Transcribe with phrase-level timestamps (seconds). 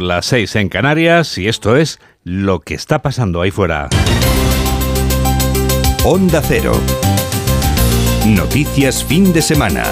[0.00, 3.90] Las seis en Canarias y esto es lo que está pasando ahí fuera.
[6.04, 6.72] Onda Cero.
[8.26, 9.84] Noticias fin de semana.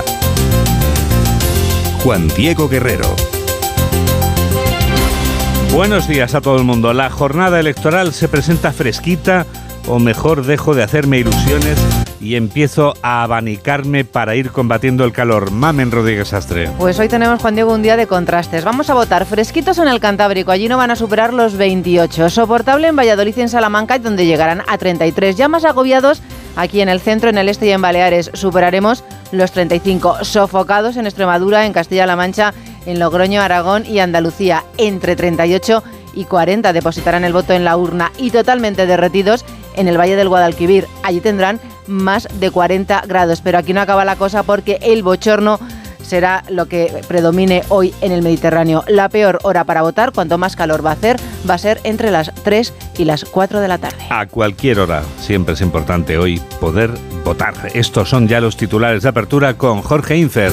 [2.03, 3.15] Juan Diego Guerrero.
[5.75, 6.95] Buenos días a todo el mundo.
[6.95, 9.45] La jornada electoral se presenta fresquita
[9.87, 11.79] o mejor dejo de hacerme ilusiones
[12.21, 15.51] y empiezo a abanicarme para ir combatiendo el calor.
[15.51, 16.71] Mamen Rodríguez Astre.
[16.79, 18.65] Pues hoy tenemos, Juan Diego, un día de contrastes.
[18.65, 20.51] Vamos a votar fresquitos en el Cantábrico.
[20.51, 22.31] Allí no van a superar los 28.
[22.31, 25.37] Soportable en Valladolid y en Salamanca, donde llegarán a 33.
[25.37, 26.23] Ya más agobiados
[26.57, 28.31] aquí en el centro, en el este y en Baleares.
[28.35, 30.25] Superaremos los 35.
[30.25, 32.53] Sofocados en Extremadura, en Castilla-La Mancha,
[32.87, 34.65] en Logroño, Aragón y Andalucía.
[34.77, 35.83] Entre 38
[36.15, 39.45] y 40 depositarán el voto en la urna y totalmente derretidos
[39.77, 40.87] en el Valle del Guadalquivir.
[41.03, 43.41] Allí tendrán más de 40 grados.
[43.41, 45.59] Pero aquí no acaba la cosa porque el bochorno
[46.09, 48.85] será lo que predomine hoy en el Mediterráneo.
[48.89, 52.11] La peor hora para votar, cuanto más calor va a hacer, va a ser entre
[52.11, 53.99] las 3 y las 4 de la tarde.
[54.11, 56.91] A cualquier hora, siempre es importante hoy poder
[57.25, 57.55] votar.
[57.75, 60.53] Estos son ya los titulares de apertura con Jorge Infer.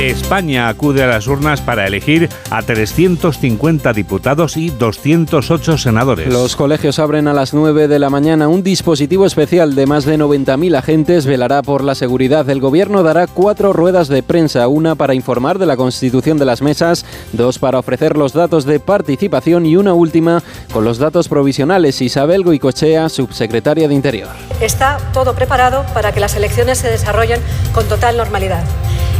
[0.00, 6.32] España acude a las urnas para elegir a 350 diputados y 208 senadores.
[6.32, 8.48] Los colegios abren a las 9 de la mañana.
[8.48, 12.48] Un dispositivo especial de más de 90.000 agentes velará por la seguridad.
[12.48, 16.62] El gobierno dará cuatro ruedas de prensa, una para informar de la constitución de las
[16.62, 22.00] mesas, dos para ofrecer los datos de participación y una última con los datos provisionales.
[22.00, 24.30] Isabel Goicochea, subsecretaria de Interior.
[24.62, 27.40] Está todo preparado para que las elecciones se desarrollen
[27.74, 28.64] con total normalidad.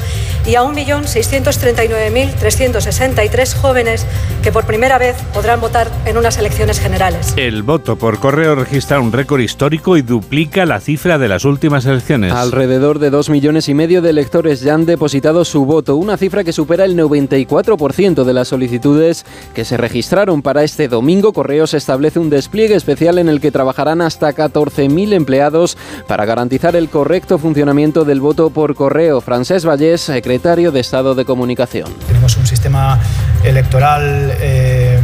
[0.47, 4.07] y a 1.639.363 jóvenes
[4.43, 7.35] que por primera vez podrán votar en unas elecciones generales.
[7.37, 11.87] El voto por correo registra un récord histórico y duplica la cifra de las últimas
[11.87, 12.33] elecciones.
[12.33, 16.45] Alrededor de 2 millones y medio de electores ya han depositado su voto, una cifra
[16.45, 21.33] que supera el 94% de las solicitudes que se registraron para este domingo.
[21.33, 25.77] Correos establece un despliegue especial en el que trabajarán hasta 14.000 empleados
[26.07, 29.21] para garantizar el correcto funcionamiento del voto por correo.
[29.21, 31.93] Francés Vallés, secretario de Estado de Comunicación.
[32.07, 33.01] Tenemos un sistema
[33.43, 35.01] electoral eh,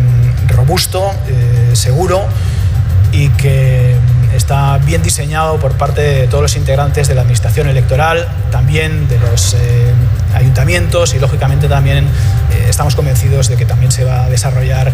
[0.47, 2.22] robusto, eh, seguro
[3.11, 3.97] y que
[4.37, 9.19] está bien diseñado por parte de todos los integrantes de la Administración Electoral, también de
[9.19, 9.59] los eh,
[10.33, 12.06] ayuntamientos y lógicamente también
[12.69, 14.93] estamos convencidos de que también se va a desarrollar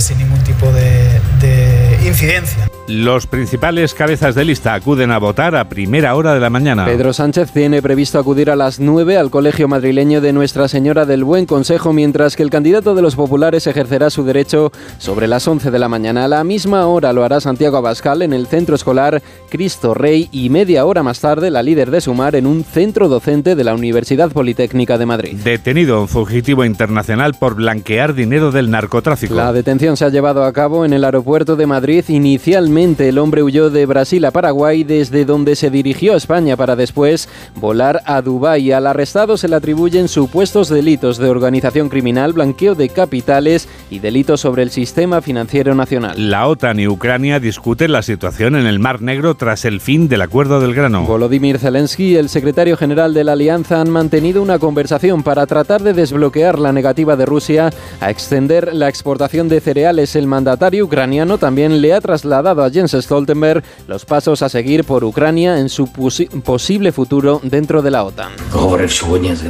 [0.00, 2.73] sin ningún tipo de incidencia.
[2.86, 6.84] Los principales cabezas de lista acuden a votar a primera hora de la mañana.
[6.84, 11.24] Pedro Sánchez tiene previsto acudir a las 9 al Colegio Madrileño de Nuestra Señora del
[11.24, 15.70] Buen Consejo, mientras que el candidato de los populares ejercerá su derecho sobre las 11
[15.70, 16.26] de la mañana.
[16.26, 20.50] A la misma hora lo hará Santiago Abascal en el centro escolar Cristo Rey y
[20.50, 24.30] media hora más tarde la líder de Sumar en un centro docente de la Universidad
[24.30, 25.36] Politécnica de Madrid.
[25.42, 29.32] Detenido un fugitivo internacional por blanquear dinero del narcotráfico.
[29.32, 33.44] La detención se ha llevado a cabo en el aeropuerto de Madrid inicialmente el hombre
[33.44, 38.20] huyó de Brasil a Paraguay, desde donde se dirigió a España para después volar a
[38.20, 38.72] Dubái.
[38.72, 44.40] Al arrestado se le atribuyen supuestos delitos de organización criminal, blanqueo de capitales y delitos
[44.40, 46.14] sobre el sistema financiero nacional.
[46.16, 50.22] La OTAN y Ucrania discuten la situación en el Mar Negro tras el fin del
[50.22, 51.04] acuerdo del grano.
[51.04, 55.84] Volodymyr Zelensky y el secretario general de la alianza han mantenido una conversación para tratar
[55.84, 57.70] de desbloquear la negativa de Rusia
[58.00, 60.16] a extender la exportación de cereales.
[60.16, 65.04] El mandatario ucraniano también le ha trasladado a Jens Stoltenberg los pasos a seguir por
[65.04, 68.32] Ucrania en su posible futuro dentro de la OTAN.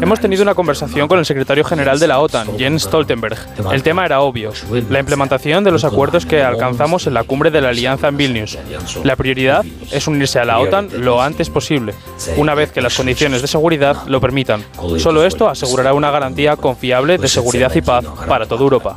[0.00, 3.36] Hemos tenido una conversación con el secretario general de la OTAN, Jens Stoltenberg.
[3.72, 4.52] El tema era obvio,
[4.90, 8.58] la implementación de los acuerdos que alcanzamos en la cumbre de la alianza en Vilnius.
[9.02, 11.94] La prioridad es unirse a la OTAN lo antes posible,
[12.36, 14.64] una vez que las condiciones de seguridad lo permitan.
[14.98, 18.96] Solo esto asegurará una garantía confiable de seguridad y paz para toda Europa.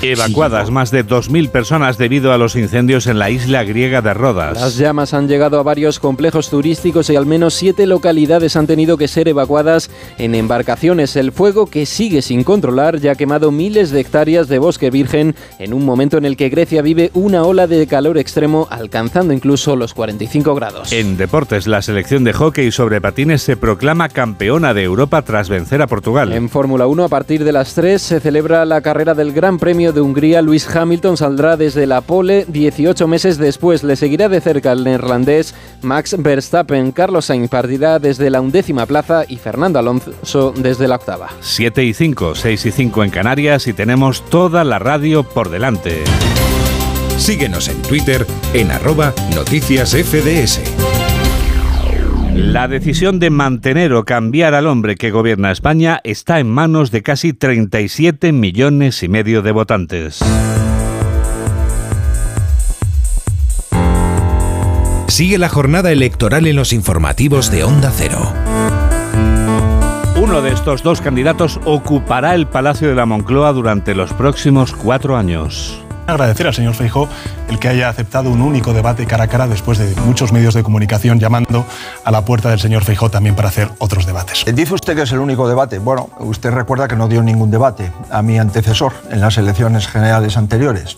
[0.00, 4.54] Evacuadas más de 2.000 personas debido a los incendios en la isla griega de Rodas.
[4.54, 8.96] Las llamas han llegado a varios complejos turísticos y al menos siete localidades han tenido
[8.96, 11.16] que ser evacuadas en embarcaciones.
[11.16, 15.34] El fuego, que sigue sin controlar, ya ha quemado miles de hectáreas de bosque virgen
[15.58, 19.74] en un momento en el que Grecia vive una ola de calor extremo, alcanzando incluso
[19.74, 20.92] los 45 grados.
[20.92, 25.82] En deportes, la selección de hockey sobre patines se proclama campeona de Europa tras vencer
[25.82, 26.32] a Portugal.
[26.32, 29.87] En Fórmula 1, a partir de las 3 se celebra la carrera del Gran Premio
[29.92, 33.82] De Hungría, Luis Hamilton saldrá desde la pole 18 meses después.
[33.82, 36.92] Le seguirá de cerca el neerlandés Max Verstappen.
[36.92, 41.28] Carlos Sainz partirá desde la undécima plaza y Fernando Alonso desde la octava.
[41.40, 46.02] 7 y 5, 6 y 5 en Canarias y tenemos toda la radio por delante.
[47.16, 50.97] Síguenos en Twitter en arroba noticias FDS.
[52.38, 57.02] La decisión de mantener o cambiar al hombre que gobierna España está en manos de
[57.02, 60.20] casi 37 millones y medio de votantes.
[65.08, 68.32] Sigue la jornada electoral en los informativos de Onda Cero.
[70.22, 75.16] Uno de estos dos candidatos ocupará el Palacio de la Moncloa durante los próximos cuatro
[75.16, 77.08] años agradecer al señor Feijó
[77.48, 80.62] el que haya aceptado un único debate cara a cara después de muchos medios de
[80.62, 81.64] comunicación llamando
[82.04, 84.44] a la puerta del señor Feijó también para hacer otros debates.
[84.54, 85.78] Dice usted que es el único debate.
[85.78, 90.36] Bueno, usted recuerda que no dio ningún debate a mi antecesor en las elecciones generales
[90.36, 90.96] anteriores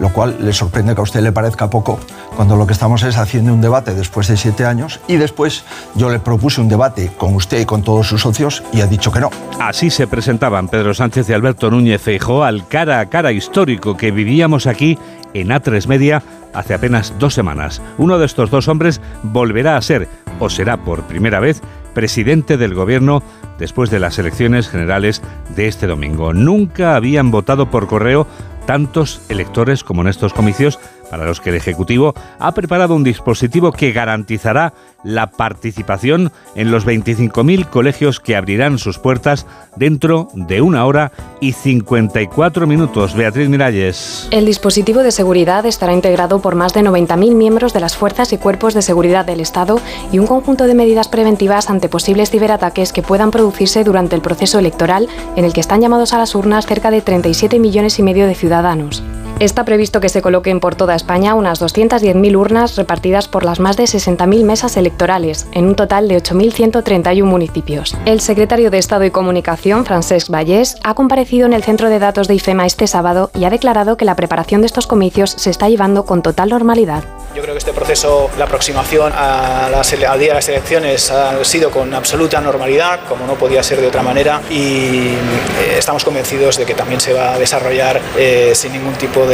[0.00, 2.00] lo cual le sorprende que a usted le parezca poco,
[2.34, 5.64] cuando lo que estamos es haciendo un debate después de siete años y después
[5.94, 9.12] yo le propuse un debate con usted y con todos sus socios y ha dicho
[9.12, 9.30] que no.
[9.60, 14.10] Así se presentaban Pedro Sánchez y Alberto Núñez Feijóo al cara a cara histórico que
[14.10, 14.98] vivíamos aquí
[15.34, 16.22] en A3 Media
[16.54, 17.80] hace apenas dos semanas.
[17.98, 20.08] Uno de estos dos hombres volverá a ser,
[20.38, 21.60] o será por primera vez,
[21.94, 23.22] presidente del gobierno
[23.58, 25.22] después de las elecciones generales
[25.54, 26.32] de este domingo.
[26.32, 28.26] Nunca habían votado por correo
[28.70, 30.78] tantos electores como en estos comicios
[31.10, 34.74] para los que el Ejecutivo ha preparado un dispositivo que garantizará
[35.04, 41.52] la participación en los 25.000 colegios que abrirán sus puertas dentro de una hora y
[41.52, 43.14] 54 minutos.
[43.14, 44.28] Beatriz Miralles.
[44.30, 48.38] El dispositivo de seguridad estará integrado por más de 90.000 miembros de las fuerzas y
[48.38, 49.80] cuerpos de seguridad del Estado
[50.12, 54.58] y un conjunto de medidas preventivas ante posibles ciberataques que puedan producirse durante el proceso
[54.58, 58.26] electoral en el que están llamados a las urnas cerca de 37 millones y medio
[58.26, 59.02] de ciudadanos.
[59.40, 63.78] Está previsto que se coloquen por toda España unas 210.000 urnas repartidas por las más
[63.78, 67.96] de 60.000 mesas electorales, en un total de 8.131 municipios.
[68.04, 72.28] El secretario de Estado y Comunicación, Francesc Vallés, ha comparecido en el centro de datos
[72.28, 75.70] de IFEMA este sábado y ha declarado que la preparación de estos comicios se está
[75.70, 77.02] llevando con total normalidad.
[77.34, 81.70] Yo creo que este proceso, la aproximación a al día de las elecciones ha sido
[81.70, 86.66] con absoluta normalidad, como no podía ser de otra manera, y eh, estamos convencidos de
[86.66, 89.29] que también se va a desarrollar eh, sin ningún tipo de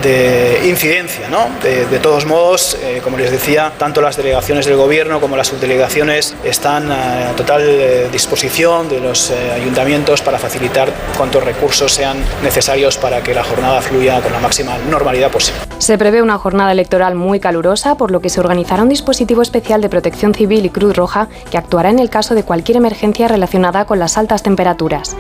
[0.64, 1.28] incidencia.
[1.28, 1.48] ¿no?
[1.62, 6.34] De, todos modos, eh, como les decía, tanto las delegaciones del Gobierno como las subdelegaciones
[6.44, 13.34] están a total disposición de los ayuntamientos para facilitar cuantos recursos sean necesarios para que
[13.34, 15.60] la jornada fluya con la máxima normalidad posible.
[15.78, 19.81] Se prevé una jornada electoral muy calurosa por lo que se organizará un dispositivo especial
[19.81, 23.84] de protección civil y Cruz Roja que actuará en el caso de cualquier emergencia relacionada
[23.84, 25.16] con las altas temperaturas.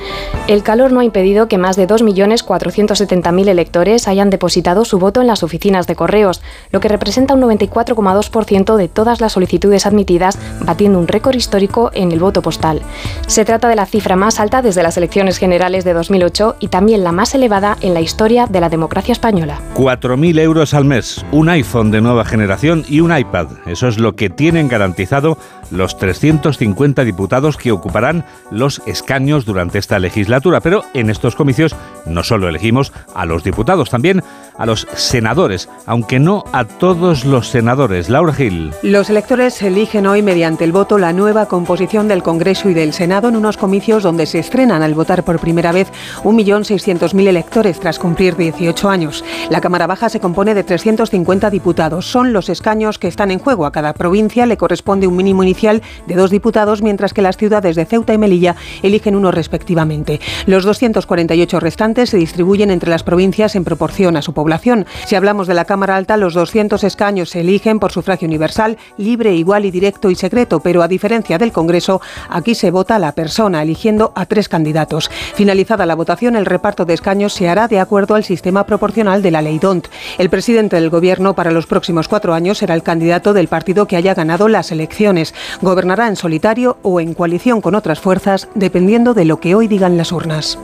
[0.48, 5.26] El calor no ha impedido que más de 2.470.000 electores hayan depositado su voto en
[5.26, 6.42] las oficinas de correos,
[6.72, 12.10] lo que representa un 94,2% de todas las solicitudes admitidas, batiendo un récord histórico en
[12.12, 12.82] el voto postal.
[13.26, 17.04] Se trata de la cifra más alta desde las elecciones generales de 2008 y también
[17.04, 19.60] la más elevada en la historia de la democracia española.
[19.74, 23.46] 4.000 euros al mes, un iPhone de nueva generación y un iPad.
[23.66, 25.38] Eso es lo que tienen garantizado
[25.70, 30.60] los 350 diputados que ocuparán los escaños durante esta legislatura.
[30.60, 31.74] Pero en estos comicios
[32.06, 34.22] no solo elegimos a los diputados, también
[34.56, 38.08] a los senadores, aunque no a todos los senadores.
[38.08, 38.72] Laura Gil.
[38.82, 43.28] Los electores eligen hoy mediante el voto la nueva composición del Congreso y del Senado
[43.28, 45.88] en unos comicios donde se estrenan al votar por primera vez
[46.22, 49.24] 1.600.000 electores tras cumplir 18 años.
[49.50, 52.06] La Cámara Baja se compone de 350 diputados.
[52.06, 53.66] Son los escaños que están en juego.
[53.66, 57.76] A cada provincia le corresponde un mínimo inicial de dos diputados, mientras que las ciudades
[57.76, 60.20] de Ceuta y Melilla eligen uno respectivamente.
[60.46, 64.86] Los 248 restantes se distribuyen entre las provincias en proporción a su población.
[65.06, 69.34] Si hablamos de la Cámara Alta, los 200 escaños se eligen por sufragio universal, libre,
[69.34, 73.62] igual y directo y secreto, pero a diferencia del Congreso, aquí se vota la persona,
[73.62, 75.10] eligiendo a tres candidatos.
[75.34, 79.30] Finalizada la votación, el reparto de escaños se hará de acuerdo al sistema proporcional de
[79.30, 79.88] la ley DONT.
[80.18, 83.96] El presidente del Gobierno para los próximos cuatro años será el candidato del partido que
[83.96, 85.34] haya ganado las elecciones.
[85.60, 89.96] Gobernará en solitario o en coalición con otras fuerzas, dependiendo de lo que hoy digan
[89.96, 90.58] las urnas.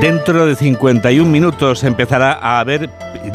[0.00, 2.90] Dentro de 51 minutos empezará a haber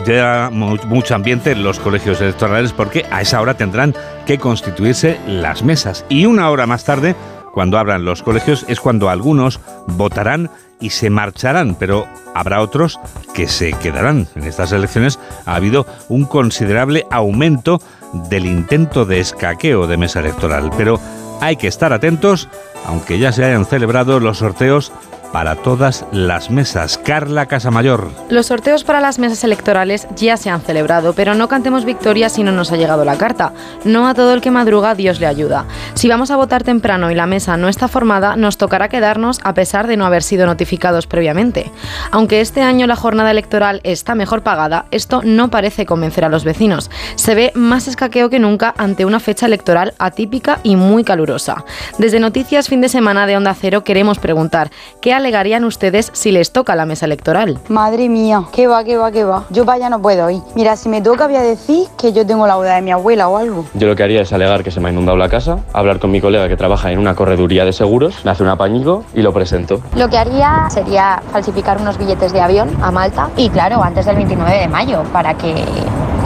[0.06, 5.64] ya mucho ambiente en los colegios electorales porque a esa hora tendrán que constituirse las
[5.64, 6.06] mesas.
[6.10, 7.16] Y una hora más tarde,
[7.54, 12.06] cuando abran los colegios, es cuando algunos votarán y se marcharán, pero
[12.36, 13.00] habrá otros
[13.34, 14.28] que se quedarán.
[14.36, 17.82] En estas elecciones ha habido un considerable aumento
[18.14, 21.00] del intento de escaqueo de mesa electoral, pero
[21.42, 22.50] hay que estar atentos,
[22.86, 24.92] aunque ya se hayan celebrado los sorteos
[25.32, 26.97] para todas las mesas.
[27.08, 28.12] Carla Casamayor.
[28.30, 32.44] Los sorteos para las mesas electorales ya se han celebrado, pero no cantemos victoria si
[32.44, 33.54] no nos ha llegado la carta.
[33.86, 35.64] No a todo el que madruga Dios le ayuda.
[35.94, 39.54] Si vamos a votar temprano y la mesa no está formada, nos tocará quedarnos a
[39.54, 41.72] pesar de no haber sido notificados previamente.
[42.12, 46.44] Aunque este año la jornada electoral está mejor pagada, esto no parece convencer a los
[46.44, 46.92] vecinos.
[47.16, 51.64] Se ve más escaqueo que nunca ante una fecha electoral atípica y muy calurosa.
[52.00, 54.72] Desde Noticias Fin de Semana de Onda Cero queremos preguntar,
[55.02, 57.60] ¿qué alegarían ustedes si les toca la mesa electoral.
[57.70, 59.46] Madre mía, qué va, qué va, qué va.
[59.50, 60.42] Yo vaya no puedo ir.
[60.56, 63.28] Mira, si me toca voy a decir que yo tengo la boda de mi abuela
[63.30, 63.66] o algo.
[63.74, 66.12] Yo lo que haría es alegar que se me ha inundado la casa, hablar con
[66.12, 69.34] mi colega que trabaja en una correduría de seguros, me hace un apañigo y lo
[69.34, 69.82] presento.
[69.96, 74.16] Lo que haría sería falsificar unos billetes de avión a Malta y claro, antes del
[74.16, 75.54] 29 de mayo, para que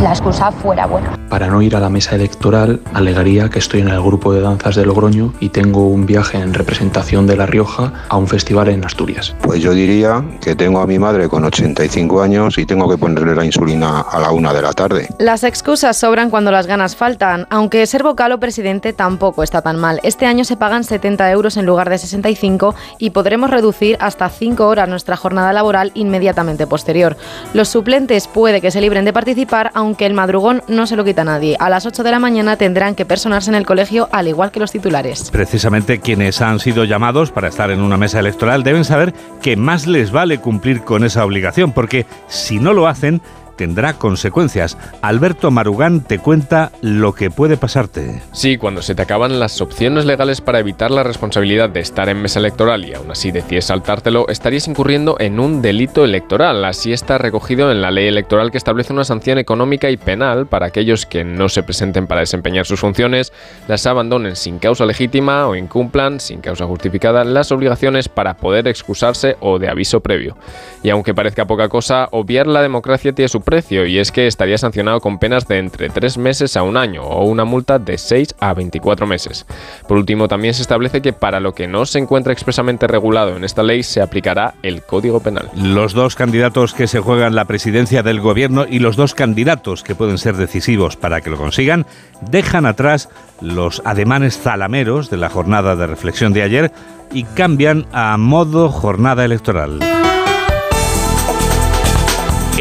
[0.01, 1.15] la excusa fuera buena.
[1.29, 4.75] Para no ir a la mesa electoral, alegaría que estoy en el grupo de danzas
[4.75, 8.83] de Logroño y tengo un viaje en representación de La Rioja a un festival en
[8.83, 9.33] Asturias.
[9.41, 13.33] Pues yo diría que tengo a mi madre con 85 años y tengo que ponerle
[13.35, 15.07] la insulina a la una de la tarde.
[15.19, 19.79] Las excusas sobran cuando las ganas faltan, aunque ser vocal o presidente tampoco está tan
[19.79, 20.01] mal.
[20.03, 24.67] Este año se pagan 70 euros en lugar de 65 y podremos reducir hasta 5
[24.67, 27.15] horas nuestra jornada laboral inmediatamente posterior.
[27.53, 31.23] Los suplentes puede que se libren de participar, aunque el madrugón no se lo quita
[31.23, 31.57] nadie.
[31.59, 34.59] A las 8 de la mañana tendrán que personarse en el colegio al igual que
[34.59, 35.29] los titulares.
[35.31, 39.87] Precisamente quienes han sido llamados para estar en una mesa electoral deben saber que más
[39.87, 43.21] les vale cumplir con esa obligación, porque si no lo hacen,
[43.61, 44.75] tendrá consecuencias.
[45.03, 48.23] Alberto Marugán te cuenta lo que puede pasarte.
[48.31, 52.23] Sí, cuando se te acaban las opciones legales para evitar la responsabilidad de estar en
[52.23, 56.65] mesa electoral y aún así decides saltártelo, estarías incurriendo en un delito electoral.
[56.65, 60.65] Así está recogido en la ley electoral que establece una sanción económica y penal para
[60.65, 63.31] aquellos que no se presenten para desempeñar sus funciones,
[63.67, 69.37] las abandonen sin causa legítima o incumplan, sin causa justificada, las obligaciones para poder excusarse
[69.39, 70.35] o de aviso previo.
[70.81, 75.01] Y aunque parezca poca cosa, obviar la democracia tiene su y es que estaría sancionado
[75.01, 78.53] con penas de entre 3 meses a un año o una multa de 6 a
[78.53, 79.45] 24 meses.
[79.87, 83.43] Por último, también se establece que para lo que no se encuentra expresamente regulado en
[83.43, 85.49] esta ley se aplicará el Código Penal.
[85.53, 89.95] Los dos candidatos que se juegan la presidencia del gobierno y los dos candidatos que
[89.95, 91.85] pueden ser decisivos para que lo consigan
[92.21, 93.09] dejan atrás
[93.41, 96.71] los ademanes zalameros de la jornada de reflexión de ayer
[97.11, 99.79] y cambian a modo jornada electoral.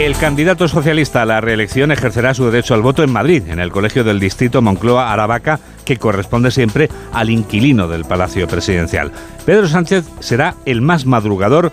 [0.00, 3.70] El candidato socialista a la reelección ejercerá su derecho al voto en Madrid, en el
[3.70, 9.12] Colegio del Distrito Moncloa Aravaca, que corresponde siempre al inquilino del Palacio Presidencial.
[9.44, 11.70] Pedro Sánchez será el más madrugador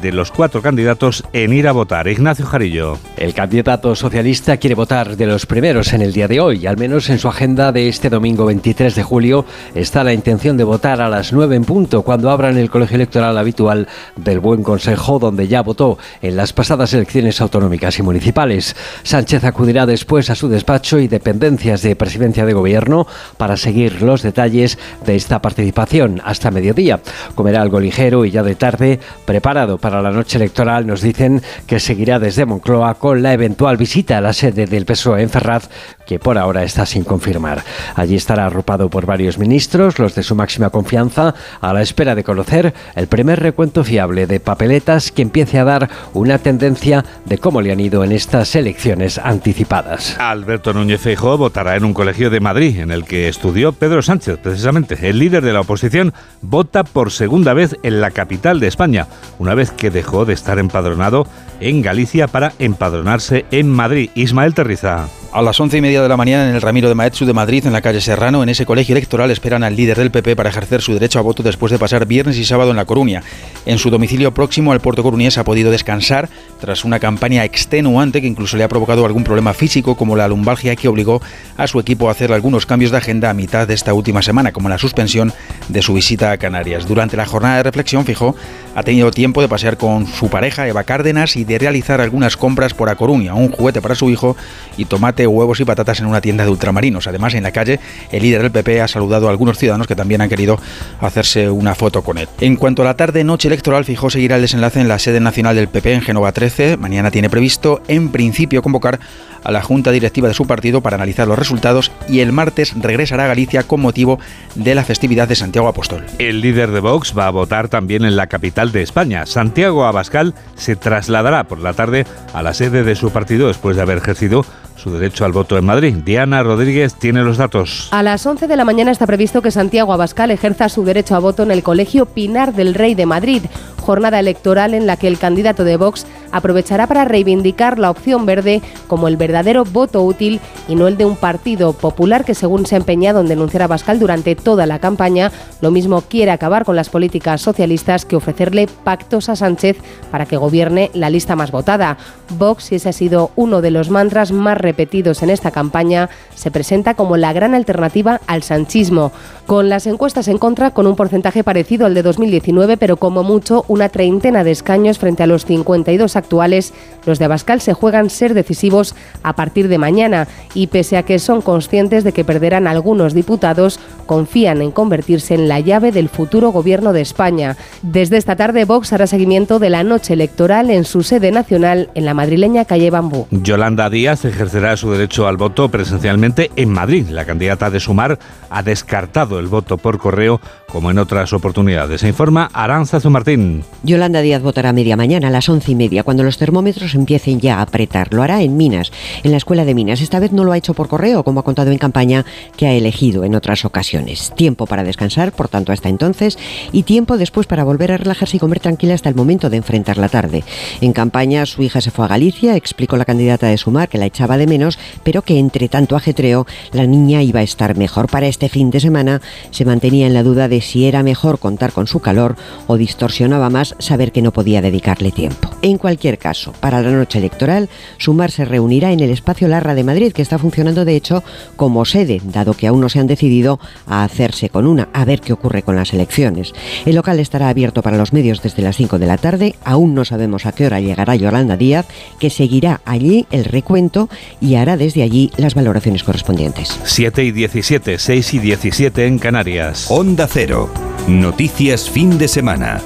[0.00, 2.08] de los cuatro candidatos en ir a votar.
[2.08, 2.98] Ignacio Jarillo.
[3.16, 6.66] El candidato socialista quiere votar de los primeros en el día de hoy.
[6.66, 9.44] Al menos en su agenda de este domingo 23 de julio
[9.74, 13.36] está la intención de votar a las 9 en punto, cuando abran el colegio electoral
[13.36, 18.76] habitual del Buen Consejo, donde ya votó en las pasadas elecciones autonómicas y municipales.
[19.02, 23.06] Sánchez acudirá después a su despacho y dependencias de presidencia de gobierno
[23.36, 27.00] para seguir los detalles de esta participación hasta mediodía.
[27.34, 31.80] Comerá algo ligero y ya de tarde preparado para la noche electoral nos dicen que
[31.80, 35.68] seguirá desde Moncloa con la eventual visita a la sede del PSOE en Ferraz,
[36.06, 37.62] que por ahora está sin confirmar.
[37.94, 42.24] Allí estará arropado por varios ministros, los de su máxima confianza, a la espera de
[42.24, 47.60] conocer el primer recuento fiable de papeletas que empiece a dar una tendencia de cómo
[47.60, 50.16] le han ido en estas elecciones anticipadas.
[50.18, 54.38] Alberto Núñez Feijóo votará en un colegio de Madrid, en el que estudió Pedro Sánchez,
[54.42, 54.98] precisamente.
[55.08, 59.06] El líder de la oposición vota por segunda vez en la capital de España,
[59.38, 61.26] una que dejó de estar empadronado
[61.60, 64.10] en Galicia para empadronarse en Madrid.
[64.14, 65.08] Ismael Terriza.
[65.32, 67.64] A las once y media de la mañana en el Ramiro de Maetsu de Madrid,
[67.64, 70.82] en la calle Serrano, en ese colegio electoral esperan al líder del PP para ejercer
[70.82, 73.22] su derecho a voto después de pasar viernes y sábado en La Coruña.
[73.64, 78.26] En su domicilio próximo al puerto coruñés ha podido descansar tras una campaña extenuante que
[78.26, 81.22] incluso le ha provocado algún problema físico como la lumbalgia que obligó
[81.56, 84.50] a su equipo a hacer algunos cambios de agenda a mitad de esta última semana,
[84.50, 85.32] como la suspensión
[85.68, 86.88] de su visita a Canarias.
[86.88, 88.34] Durante la jornada de reflexión, fijó,
[88.74, 92.74] ha tenido tiempo de pasear con su pareja Eva Cárdenas y de realizar algunas compras
[92.74, 94.36] por A Coruña, un juguete para su hijo
[94.76, 97.06] y tomate, huevos y patatas en una tienda de ultramarinos.
[97.08, 97.80] Además, en la calle,
[98.12, 100.60] el líder del PP ha saludado a algunos ciudadanos que también han querido
[101.00, 102.28] hacerse una foto con él.
[102.40, 105.68] En cuanto a la tarde-noche electoral, fijó seguirá el desenlace en la sede nacional del
[105.68, 106.76] PP en Génova 13.
[106.76, 109.00] Mañana tiene previsto, en principio, convocar
[109.42, 113.24] a la junta directiva de su partido para analizar los resultados y el martes regresará
[113.24, 114.18] a Galicia con motivo
[114.54, 116.04] de la festividad de Santiago Apóstol.
[116.18, 119.26] El líder de Vox va a votar también en la capital de España.
[119.26, 123.82] Santiago Abascal se trasladará por la tarde a la sede de su partido después de
[123.82, 124.44] haber ejercido
[124.80, 125.96] su derecho al voto en Madrid.
[126.04, 127.88] Diana Rodríguez tiene los datos.
[127.90, 131.18] A las 11 de la mañana está previsto que Santiago Abascal ejerza su derecho a
[131.18, 133.42] voto en el Colegio Pinar del Rey de Madrid,
[133.80, 138.62] jornada electoral en la que el candidato de Vox aprovechará para reivindicar la opción verde
[138.86, 142.76] como el verdadero voto útil y no el de un partido popular que, según se
[142.76, 146.76] ha empeñado en denunciar a Bascal durante toda la campaña, lo mismo quiere acabar con
[146.76, 149.78] las políticas socialistas que ofrecerle pactos a Sánchez
[150.10, 151.98] para que gobierne la lista más votada.
[152.38, 156.52] Vox, y ese ha sido uno de los mantras más repetidos en esta campaña, se
[156.52, 159.10] presenta como la gran alternativa al sanchismo,
[159.46, 163.64] con las encuestas en contra con un porcentaje parecido al de 2019, pero como mucho
[163.66, 166.72] una treintena de escaños frente a los 52 actuales,
[167.04, 171.18] los de Abascal se juegan ser decisivos a partir de mañana y pese a que
[171.18, 176.52] son conscientes de que perderán algunos diputados, confían en convertirse en la llave del futuro
[176.52, 177.56] gobierno de España.
[177.82, 182.04] Desde esta tarde Vox hará seguimiento de la noche electoral en su sede nacional en
[182.04, 183.26] la madrileña calle Bambú.
[183.30, 187.06] Yolanda Díaz ejercerá su derecho al voto presencialmente en Madrid.
[187.08, 188.18] La candidata de Sumar
[188.50, 192.00] ha descartado el voto por correo como en otras oportunidades.
[192.00, 193.62] Se informa Aranza Zumartín.
[193.84, 197.58] Yolanda Díaz votará media mañana a las once y media, cuando los termómetros empiecen ya
[197.58, 198.12] a apretar.
[198.12, 198.90] Lo hará en Minas,
[199.22, 200.00] en la Escuela de Minas.
[200.00, 202.24] Esta vez no lo ha hecho por correo, como ha contado en campaña,
[202.56, 204.32] que ha elegido en otras ocasiones.
[204.34, 206.38] Tiempo para descansar, por tanto, hasta entonces,
[206.72, 209.96] y tiempo después para volver a relajarse y comer tranquila hasta el momento de enfrentar
[209.96, 210.42] la tarde.
[210.80, 214.06] En campaña, su hija se fue a Galicia, explicó la candidata de Sumar que la
[214.06, 218.08] echaba de menos, pero que entre tanto ajetreo, la niña iba a estar mejor.
[218.08, 219.20] Para este fin de semana
[219.50, 223.50] se mantenía en la duda de si era mejor contar con su calor o distorsionaba
[223.50, 225.50] más saber que no podía dedicarle tiempo.
[225.62, 227.68] En cualquier caso, para la noche electoral,
[227.98, 231.22] Sumar se reunirá en el espacio Larra de Madrid, que está funcionando de hecho
[231.56, 235.20] como sede, dado que aún no se han decidido a hacerse con una, a ver
[235.20, 236.52] qué ocurre con las elecciones.
[236.86, 240.04] El local estará abierto para los medios desde las 5 de la tarde, aún no
[240.04, 241.86] sabemos a qué hora llegará Yolanda Díaz,
[242.18, 244.08] que seguirá allí el recuento
[244.40, 246.78] y hará desde allí las valoraciones correspondientes.
[246.84, 249.86] 7 y 17, 6 y 17 en Canarias.
[249.90, 250.70] Onda Cero.
[251.08, 252.80] Noticias fin de semana.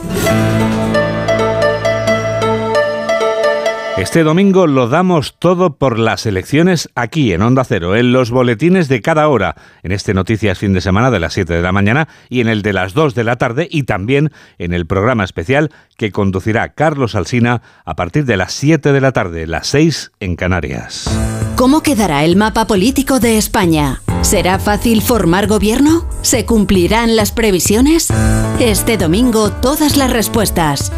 [4.05, 8.87] Este domingo lo damos todo por las elecciones aquí en Onda Cero, en los boletines
[8.87, 12.07] de cada hora, en este Noticias fin de semana de las 7 de la mañana
[12.29, 15.73] y en el de las 2 de la tarde y también en el programa especial
[15.97, 20.37] que conducirá Carlos Alsina a partir de las 7 de la tarde, las 6 en
[20.37, 21.11] Canarias.
[21.57, 24.03] ¿Cómo quedará el mapa político de España?
[24.21, 26.07] ¿Será fácil formar gobierno?
[26.21, 28.13] ¿Se cumplirán las previsiones?
[28.61, 30.93] Este domingo todas las respuestas.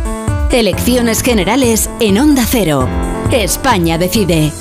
[0.52, 2.88] Elecciones generales en Onda Cero.
[3.30, 4.52] España decide.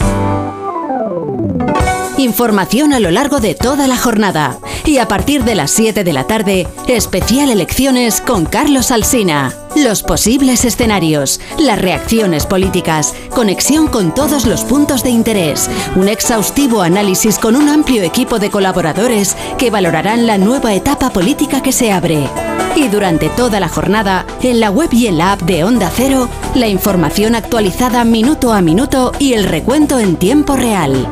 [2.17, 4.57] Información a lo largo de toda la jornada.
[4.83, 9.64] Y a partir de las 7 de la tarde, especial elecciones con Carlos Alsina.
[9.75, 16.81] Los posibles escenarios, las reacciones políticas, conexión con todos los puntos de interés, un exhaustivo
[16.81, 21.91] análisis con un amplio equipo de colaboradores que valorarán la nueva etapa política que se
[21.91, 22.29] abre.
[22.77, 26.29] Y durante toda la jornada, en la web y en la app de Onda Cero,
[26.55, 31.05] la información actualizada minuto a minuto y el recuento en tiempo real.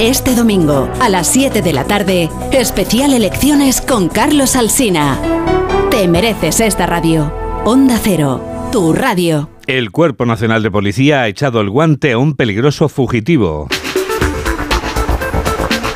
[0.00, 5.18] Este domingo, a las 7 de la tarde, especial elecciones con Carlos Alsina.
[5.90, 7.47] Te mereces esta radio.
[7.70, 9.50] Onda Cero, tu radio.
[9.66, 13.68] El Cuerpo Nacional de Policía ha echado el guante a un peligroso fugitivo.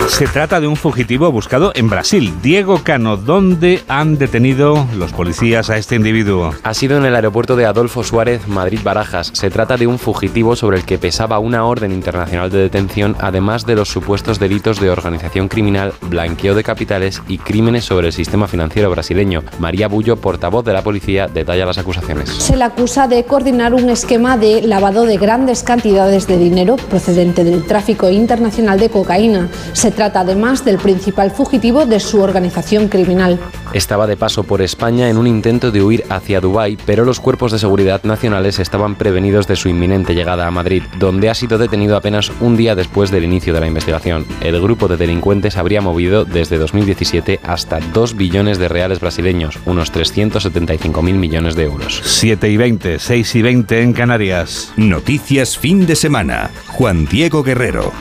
[0.09, 2.33] Se trata de un fugitivo buscado en Brasil.
[2.43, 6.53] Diego Cano, ¿dónde han detenido los policías a este individuo?
[6.62, 9.31] Ha sido en el aeropuerto de Adolfo Suárez, Madrid-Barajas.
[9.33, 13.65] Se trata de un fugitivo sobre el que pesaba una orden internacional de detención, además
[13.65, 18.49] de los supuestos delitos de organización criminal, blanqueo de capitales y crímenes sobre el sistema
[18.49, 19.43] financiero brasileño.
[19.59, 22.29] María Bullo, portavoz de la policía, detalla las acusaciones.
[22.29, 27.45] Se le acusa de coordinar un esquema de lavado de grandes cantidades de dinero procedente
[27.45, 29.49] del tráfico internacional de cocaína.
[29.73, 33.38] Se trata además del principal fugitivo de su organización criminal.
[33.73, 37.53] Estaba de paso por España en un intento de huir hacia Dubái, pero los cuerpos
[37.53, 41.97] de seguridad nacionales estaban prevenidos de su inminente llegada a Madrid, donde ha sido detenido
[41.97, 44.27] apenas un día después del inicio de la investigación.
[44.41, 49.93] El grupo de delincuentes habría movido desde 2017 hasta 2 billones de reales brasileños, unos
[49.93, 52.03] 375 mil millones de euros.
[52.05, 54.73] 7 y 20, 6 y 20 en Canarias.
[54.77, 56.51] Noticias fin de semana.
[56.67, 57.93] Juan Diego Guerrero.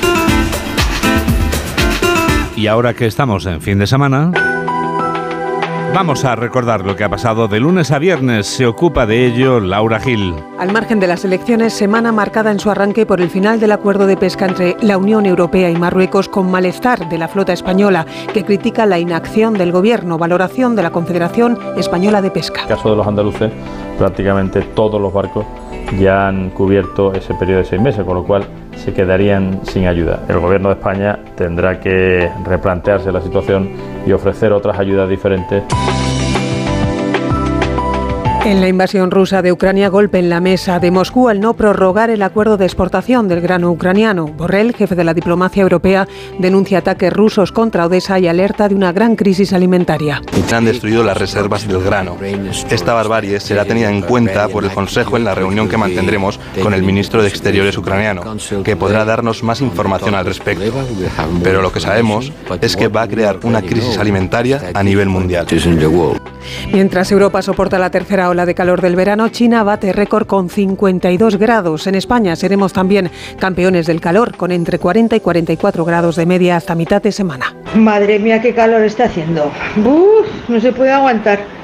[2.62, 4.32] Y ahora que estamos en fin de semana,
[5.96, 8.46] vamos a recordar lo que ha pasado de lunes a viernes.
[8.46, 10.36] Se ocupa de ello Laura Gil.
[10.60, 14.06] Al margen de las elecciones, semana marcada en su arranque por el final del acuerdo
[14.06, 18.46] de pesca entre la Unión Europea y Marruecos con malestar de la flota española, que
[18.46, 22.62] critica la inacción del gobierno, valoración de la Confederación Española de Pesca.
[22.62, 23.52] En el caso de los andaluces,
[23.98, 25.48] prácticamente todos los barcos
[26.00, 28.46] ya han cubierto ese periodo de seis meses, con lo cual
[28.76, 30.22] se quedarían sin ayuda.
[30.28, 33.70] El Gobierno de España tendrá que replantearse la situación
[34.06, 35.64] y ofrecer otras ayudas diferentes.
[38.44, 42.10] En la invasión rusa de Ucrania, golpe en la mesa de Moscú al no prorrogar
[42.10, 44.26] el acuerdo de exportación del grano ucraniano.
[44.26, 46.08] Borrell, jefe de la diplomacia europea,
[46.40, 50.24] denuncia ataques rusos contra Odessa y alerta de una gran crisis alimentaria.
[50.52, 52.18] Han destruido las reservas del grano.
[52.72, 56.74] Esta barbarie será tenida en cuenta por el Consejo en la reunión que mantendremos con
[56.74, 58.24] el ministro de Exteriores ucraniano,
[58.64, 60.84] que podrá darnos más información al respecto.
[61.44, 65.46] Pero lo que sabemos es que va a crear una crisis alimentaria a nivel mundial.
[66.74, 71.38] Mientras Europa soporta la tercera ola de calor del verano, China bate récord con 52
[71.38, 71.86] grados.
[71.88, 76.56] En España seremos también campeones del calor, con entre 40 y 44 grados de media
[76.56, 77.54] hasta mitad de semana.
[77.76, 79.52] Madre mía, qué calor está haciendo.
[79.78, 81.61] Uf, no se puede aguantar.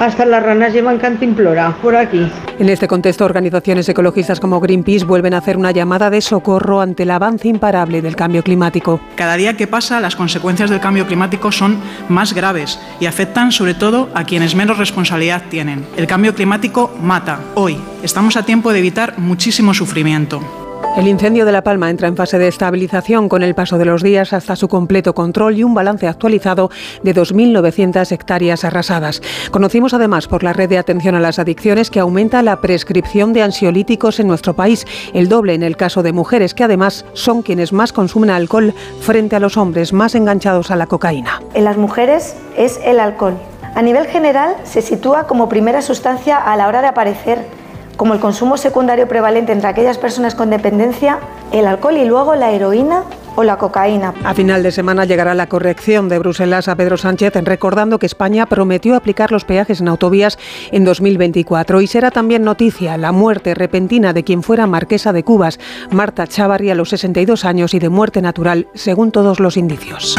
[0.00, 2.30] Hasta las ranas llevan cantimplora por aquí.
[2.58, 7.04] En este contexto, organizaciones ecologistas como Greenpeace vuelven a hacer una llamada de socorro ante
[7.04, 9.00] el avance imparable del cambio climático.
[9.14, 11.78] Cada día que pasa, las consecuencias del cambio climático son
[12.08, 15.84] más graves y afectan sobre todo a quienes menos responsabilidad tienen.
[15.96, 17.40] El cambio climático mata.
[17.54, 20.61] Hoy estamos a tiempo de evitar muchísimo sufrimiento.
[20.94, 24.02] El incendio de La Palma entra en fase de estabilización con el paso de los
[24.02, 26.70] días hasta su completo control y un balance actualizado
[27.02, 29.22] de 2.900 hectáreas arrasadas.
[29.50, 33.40] Conocimos además por la red de atención a las adicciones que aumenta la prescripción de
[33.40, 37.72] ansiolíticos en nuestro país, el doble en el caso de mujeres que además son quienes
[37.72, 41.40] más consumen alcohol frente a los hombres más enganchados a la cocaína.
[41.54, 43.38] En las mujeres es el alcohol.
[43.74, 47.61] A nivel general se sitúa como primera sustancia a la hora de aparecer
[47.96, 51.18] como el consumo secundario prevalente entre aquellas personas con dependencia,
[51.52, 53.04] el alcohol y luego la heroína
[53.36, 54.14] o la cocaína.
[54.24, 58.46] A final de semana llegará la corrección de Bruselas a Pedro Sánchez, recordando que España
[58.46, 60.38] prometió aplicar los peajes en autovías
[60.70, 61.80] en 2024.
[61.80, 65.58] Y será también noticia la muerte repentina de quien fuera marquesa de Cubas,
[65.90, 70.16] Marta Chávarri, a los 62 años y de muerte natural, según todos los indicios.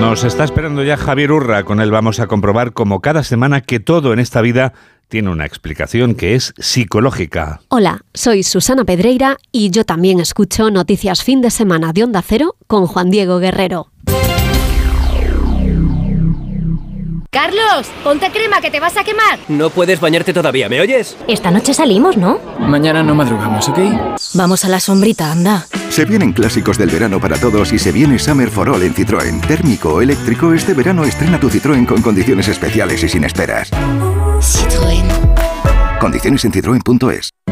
[0.00, 3.80] Nos está esperando ya Javier Urra, con él vamos a comprobar como cada semana que
[3.80, 4.72] todo en esta vida
[5.14, 7.60] tiene una explicación que es psicológica.
[7.68, 12.56] Hola, soy Susana Pedreira y yo también escucho Noticias Fin de Semana de Onda Cero
[12.66, 13.93] con Juan Diego Guerrero.
[17.34, 19.40] Carlos, ponte crema que te vas a quemar.
[19.48, 21.16] No puedes bañarte todavía, ¿me oyes?
[21.26, 22.38] Esta noche salimos, ¿no?
[22.60, 23.78] Mañana no madrugamos, ¿ok?
[24.34, 25.66] Vamos a la sombrita, anda.
[25.90, 29.44] Se vienen clásicos del verano para todos y se viene Summer for All en Citroën.
[29.48, 33.72] Térmico o eléctrico, este verano estrena tu Citroën con condiciones especiales y sin esperas.
[34.38, 35.04] Citroën.
[35.98, 37.30] Condiciones en citroen.es.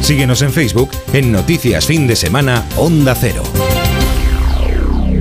[0.00, 3.42] Síguenos en Facebook en Noticias Fin de Semana Onda Cero.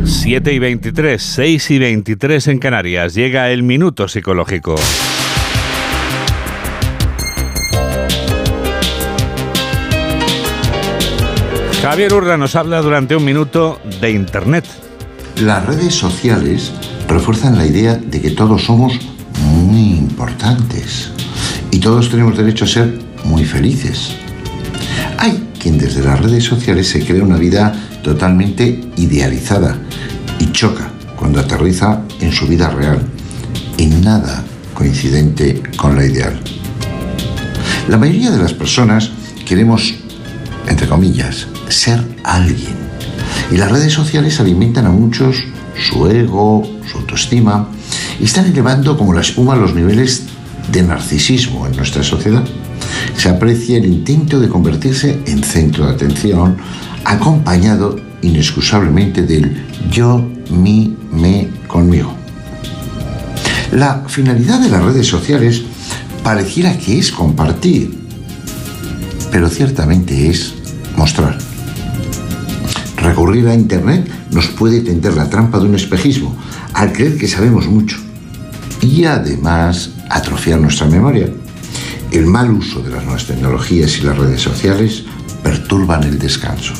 [0.06, 3.14] 7 y 23, 6 y 23 en Canarias.
[3.14, 4.76] Llega el minuto psicológico.
[11.82, 14.66] Javier Urra nos habla durante un minuto de Internet.
[15.42, 16.74] Las redes sociales
[17.08, 19.00] refuerzan la idea de que todos somos
[19.44, 21.12] muy importantes
[21.72, 24.27] y todos tenemos derecho a ser muy felices.
[25.76, 29.78] Desde las redes sociales se crea una vida totalmente idealizada
[30.40, 33.02] y choca cuando aterriza en su vida real,
[33.78, 36.40] en nada coincidente con la ideal.
[37.90, 39.12] La mayoría de las personas
[39.46, 39.94] queremos,
[40.68, 42.76] entre comillas, ser alguien.
[43.52, 45.36] Y las redes sociales alimentan a muchos
[45.90, 47.70] su ego, su autoestima,
[48.22, 50.24] y están elevando como la espuma los niveles
[50.72, 52.44] de narcisismo en nuestra sociedad.
[53.18, 56.58] Se aprecia el intento de convertirse en centro de atención,
[57.04, 62.14] acompañado inexcusablemente del yo, mi, me, conmigo.
[63.72, 65.64] La finalidad de las redes sociales
[66.24, 67.98] pareciera que es compartir,
[69.32, 70.54] pero ciertamente es
[70.96, 71.38] mostrar.
[72.98, 76.36] Recurrir a Internet nos puede tender la trampa de un espejismo,
[76.74, 77.98] al creer que sabemos mucho
[78.82, 81.30] y además atrofiar nuestra memoria.
[82.12, 85.04] El mal uso de las nuevas tecnologías y las redes sociales
[85.44, 86.74] perturban el descanso.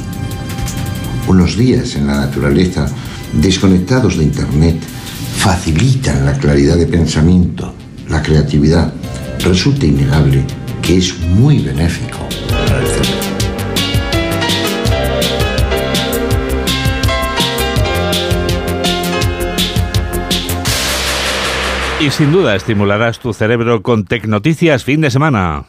[1.28, 2.88] Unos días en la naturaleza
[3.34, 4.78] desconectados de Internet
[5.38, 7.74] facilitan la claridad de pensamiento,
[8.10, 8.94] la creatividad.
[9.40, 10.46] Resulta innegable
[10.82, 13.17] que es muy benéfico para el cerebro.
[22.00, 25.66] Y sin duda estimularás tu cerebro con Tecnoticias fin de semana.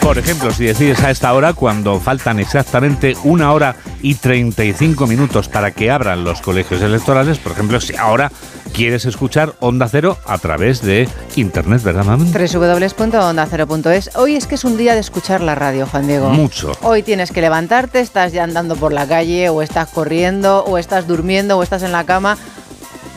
[0.00, 5.48] Por ejemplo, si decides a esta hora, cuando faltan exactamente una hora y 35 minutos
[5.48, 8.32] para que abran los colegios electorales, por ejemplo, si ahora
[8.72, 12.24] quieres escuchar Onda Cero a través de Internet, ¿verdad, mamá?
[12.24, 14.16] www.ondacero.es.
[14.16, 16.30] Hoy es que es un día de escuchar la radio, Juan Diego.
[16.30, 16.72] Mucho.
[16.82, 21.06] Hoy tienes que levantarte, estás ya andando por la calle, o estás corriendo, o estás
[21.06, 22.36] durmiendo, o estás en la cama.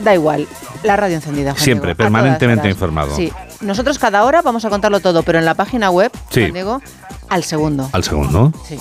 [0.00, 0.46] Da igual,
[0.82, 1.52] la radio encendida.
[1.52, 3.16] Juan Siempre, Diego, permanentemente informado.
[3.16, 6.40] Sí, nosotros cada hora vamos a contarlo todo, pero en la página web, Sí.
[6.42, 6.82] Juan Diego,
[7.28, 7.88] al segundo.
[7.92, 8.52] Al segundo.
[8.66, 8.78] Sí.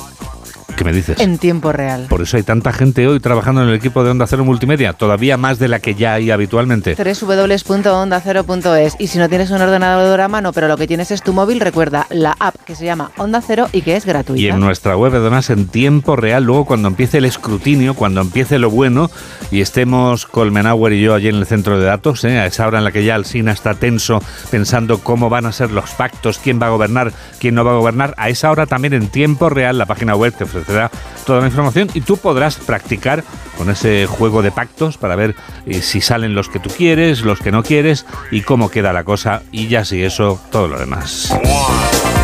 [0.76, 1.20] ¿Qué me dices?
[1.20, 2.08] En tiempo real.
[2.10, 5.38] Por eso hay tanta gente hoy trabajando en el equipo de Onda Cero Multimedia, todavía
[5.38, 6.96] más de la que ya hay habitualmente.
[6.96, 11.34] www.ondacero.es y si no tienes un ordenador a mano, pero lo que tienes es tu
[11.34, 14.42] móvil, recuerda la app que se llama Onda Cero y que es gratuita.
[14.42, 18.60] Y en nuestra web, además, en tiempo real, luego cuando empiece el escrutinio, cuando empiece
[18.60, 19.10] lo bueno
[19.52, 22.40] y estemos Colmenauer y yo allí en el centro de datos, ¿eh?
[22.40, 25.72] a esa hora en la que ya Alsina está tenso pensando cómo van a ser
[25.72, 28.94] los pactos, quién va a gobernar, quién no va a gobernar, a esa hora también
[28.94, 30.92] en tiempo real la página web te ofrecerá
[31.26, 33.24] toda la información y tú podrás practicar
[33.58, 37.40] con ese juego de pactos para ver eh, si salen los que tú quieres, los
[37.40, 41.34] que no quieres y cómo queda la cosa y ya si eso, todo lo demás.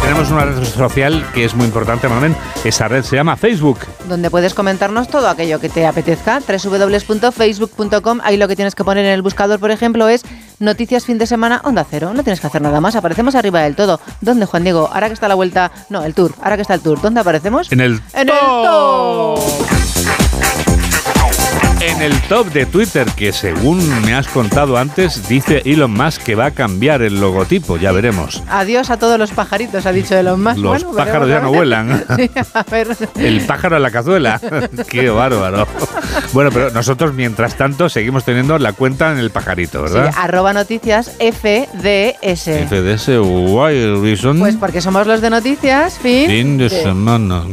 [0.02, 2.36] Tenemos una red social que es muy importante, Mamen.
[2.64, 3.80] Esa red se llama Facebook.
[4.10, 6.40] donde puedes comentarnos todo aquello que te apetezca.
[6.40, 8.20] www.facebook.com.
[8.24, 10.24] Ahí lo que tienes que poner en el buscador, por ejemplo, es
[10.62, 12.14] Noticias fin de semana Onda Cero.
[12.14, 12.96] No tienes que hacer nada más.
[12.96, 14.00] Aparecemos arriba del todo.
[14.22, 14.88] ¿Dónde, Juan Diego?
[14.94, 15.72] Ahora que está la vuelta.
[15.90, 16.36] No, el tour.
[16.40, 17.02] Ahora que está el tour.
[17.02, 17.72] ¿Dónde aparecemos?
[17.72, 19.40] En el En el top.
[21.84, 26.36] En el top de Twitter, que según me has contado antes, dice Elon Musk que
[26.36, 28.44] va a cambiar el logotipo, ya veremos.
[28.50, 30.58] Adiós a todos los pajaritos, ha dicho Elon Musk.
[30.58, 32.04] Los Bueno, pájaros ya a no vuelan.
[32.16, 32.88] Sí, a ver.
[33.16, 34.40] El pájaro en la cazuela.
[34.90, 35.68] Qué bárbaro.
[36.34, 40.14] Bueno, pero nosotros mientras tanto seguimos teniendo la cuenta en el pajarito, Sí, ¿verdad?
[40.16, 42.68] arroba noticias FDS.
[42.70, 44.38] FDS Wild Reason.
[44.40, 46.28] Pues porque somos los de noticias, fin.
[46.30, 47.44] Fin de de- semana.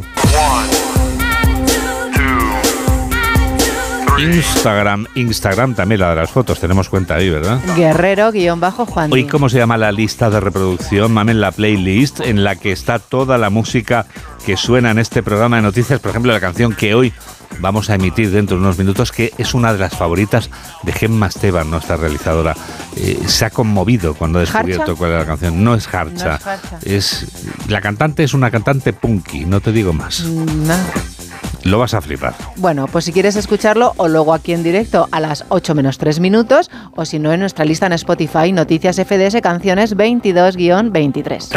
[4.19, 7.61] Instagram, Instagram también la de las fotos, tenemos cuenta ahí, ¿verdad?
[7.77, 9.13] Guerrero guion bajo Juan.
[9.13, 11.13] Hoy, ¿cómo se llama la lista de reproducción?
[11.13, 14.07] Mamen, la playlist en la que está toda la música
[14.45, 16.01] que suena en este programa de noticias.
[16.01, 17.13] Por ejemplo, la canción que hoy
[17.61, 20.51] vamos a emitir dentro de unos minutos, que es una de las favoritas
[20.83, 22.57] de Gemma Esteban, nuestra realizadora.
[22.97, 24.95] Eh, se ha conmovido cuando ha descubierto ¿Harcha?
[24.95, 25.63] cuál es la canción.
[25.63, 26.29] No es Harcha.
[26.29, 26.79] No es Harcha.
[26.83, 27.27] Es,
[27.69, 30.25] la cantante es una cantante punky, no te digo más.
[30.25, 30.75] Mm, no.
[31.65, 32.35] Lo vas a flipar.
[32.57, 36.21] Bueno, pues si quieres escucharlo, o luego aquí en directo a las 8 menos 3
[36.21, 41.49] minutos, o si no en nuestra lista en Spotify, Noticias FDS Canciones 22-23.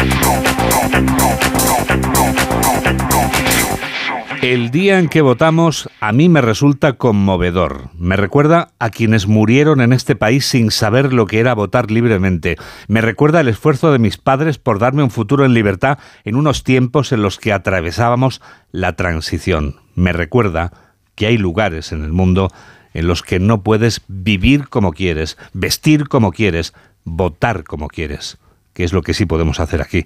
[4.42, 7.92] El día en que votamos a mí me resulta conmovedor.
[7.96, 12.58] Me recuerda a quienes murieron en este país sin saber lo que era votar libremente.
[12.88, 16.64] Me recuerda el esfuerzo de mis padres por darme un futuro en libertad en unos
[16.64, 19.76] tiempos en los que atravesábamos la transición.
[19.94, 20.74] Me recuerda
[21.14, 22.50] que hay lugares en el mundo
[22.96, 26.74] en los que no puedes vivir como quieres, vestir como quieres,
[27.04, 28.40] votar como quieres,
[28.74, 30.04] que es lo que sí podemos hacer aquí.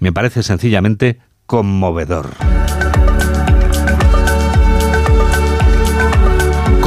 [0.00, 2.30] Me parece sencillamente conmovedor.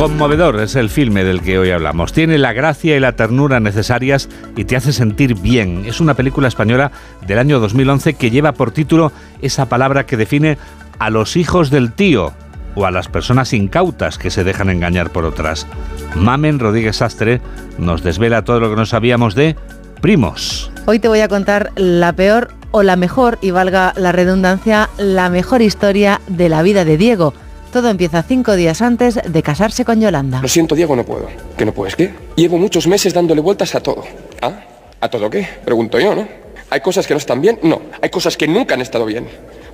[0.02, 2.12] Conmovedor es el filme del que hoy hablamos.
[2.12, 5.84] Tiene la gracia y la ternura necesarias y te hace sentir bien.
[5.86, 6.92] Es una película española
[7.28, 9.12] del año 2011 que lleva por título
[9.44, 10.58] esa palabra que define
[10.98, 12.34] a los hijos del tío
[12.74, 15.68] o a las personas incautas que se dejan engañar por otras.
[16.16, 17.40] Mamen Rodríguez Sastre
[17.78, 19.56] nos desvela todo lo que no sabíamos de
[20.02, 20.72] Primos.
[20.88, 25.30] Hoy te voy a contar la peor o la mejor, y valga la redundancia, la
[25.30, 27.36] mejor historia de la vida de Diego.
[27.72, 30.42] Todo empieza cinco días antes de casarse con Yolanda.
[30.42, 31.28] Lo siento, Diego, no puedo.
[31.58, 32.14] ¿Que no puedes qué?
[32.36, 34.04] Llevo muchos meses dándole vueltas a todo.
[34.42, 34.60] ¿Ah?
[35.00, 35.48] ¿A todo qué?
[35.64, 36.28] Pregunto yo, ¿no?
[36.70, 37.60] ¿Hay cosas que no están bien?
[37.64, 37.82] No.
[38.02, 39.26] Hay cosas que nunca han estado bien.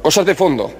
[0.01, 0.71] Cosas de fondo.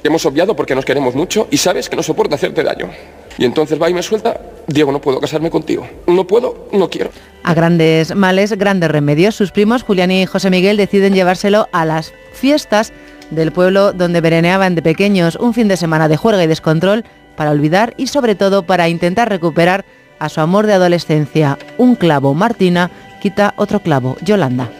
[0.00, 2.90] Que hemos obviado porque nos queremos mucho y sabes que no soporta hacerte daño.
[3.36, 5.86] Y entonces va y me suelta, Diego, no puedo casarme contigo.
[6.06, 7.10] No puedo, no quiero.
[7.42, 9.34] A grandes males, grandes remedios.
[9.34, 12.94] Sus primos, Julián y José Miguel, deciden llevárselo a las fiestas
[13.30, 17.04] del pueblo donde vereneaban de pequeños un fin de semana de juerga y descontrol
[17.36, 19.84] para olvidar y sobre todo para intentar recuperar
[20.18, 21.58] a su amor de adolescencia.
[21.78, 24.70] Un clavo, Martina, quita otro clavo, Yolanda.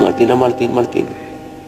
[0.00, 1.06] Martina, Martín, Martín.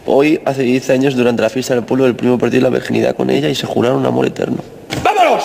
[0.05, 3.29] Hoy, hace 10 años, durante la fiesta del pueblo, el primo perdió la virginidad con
[3.29, 4.57] ella y se juraron un amor eterno.
[5.03, 5.43] ¡Vámonos!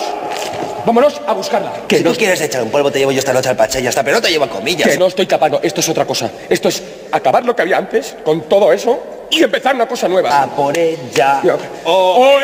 [0.85, 1.71] ¡Vámonos a buscarla!
[1.87, 3.87] Que si no quieres echar un polvo, te llevo yo esta noche al pache y
[3.87, 4.89] hasta, pero no te llevo a comillas.
[4.89, 6.29] Que no estoy capaz, no, esto es otra cosa.
[6.49, 8.99] Esto es acabar lo que había antes, con todo eso,
[9.31, 10.43] y empezar una cosa nueva.
[10.43, 11.41] A por ella.
[11.85, 12.39] ¡Oe!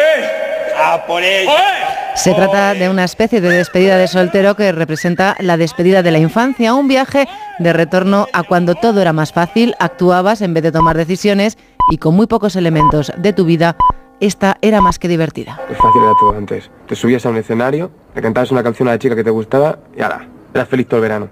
[0.78, 2.14] A por ella.
[2.16, 6.18] Se trata de una especie de despedida de soltero que representa la despedida de la
[6.18, 7.28] infancia, un viaje
[7.60, 11.58] de retorno a cuando todo era más fácil, actuabas en vez de tomar decisiones
[11.92, 13.76] y con muy pocos elementos de tu vida,
[14.22, 15.60] esta era más que divertida.
[15.68, 16.72] Pues fácil era todo antes.
[16.88, 19.80] Te subías a un escenario, le cantabas una canción a la chica que te gustaba
[19.96, 21.30] y ala, eras feliz todo el verano.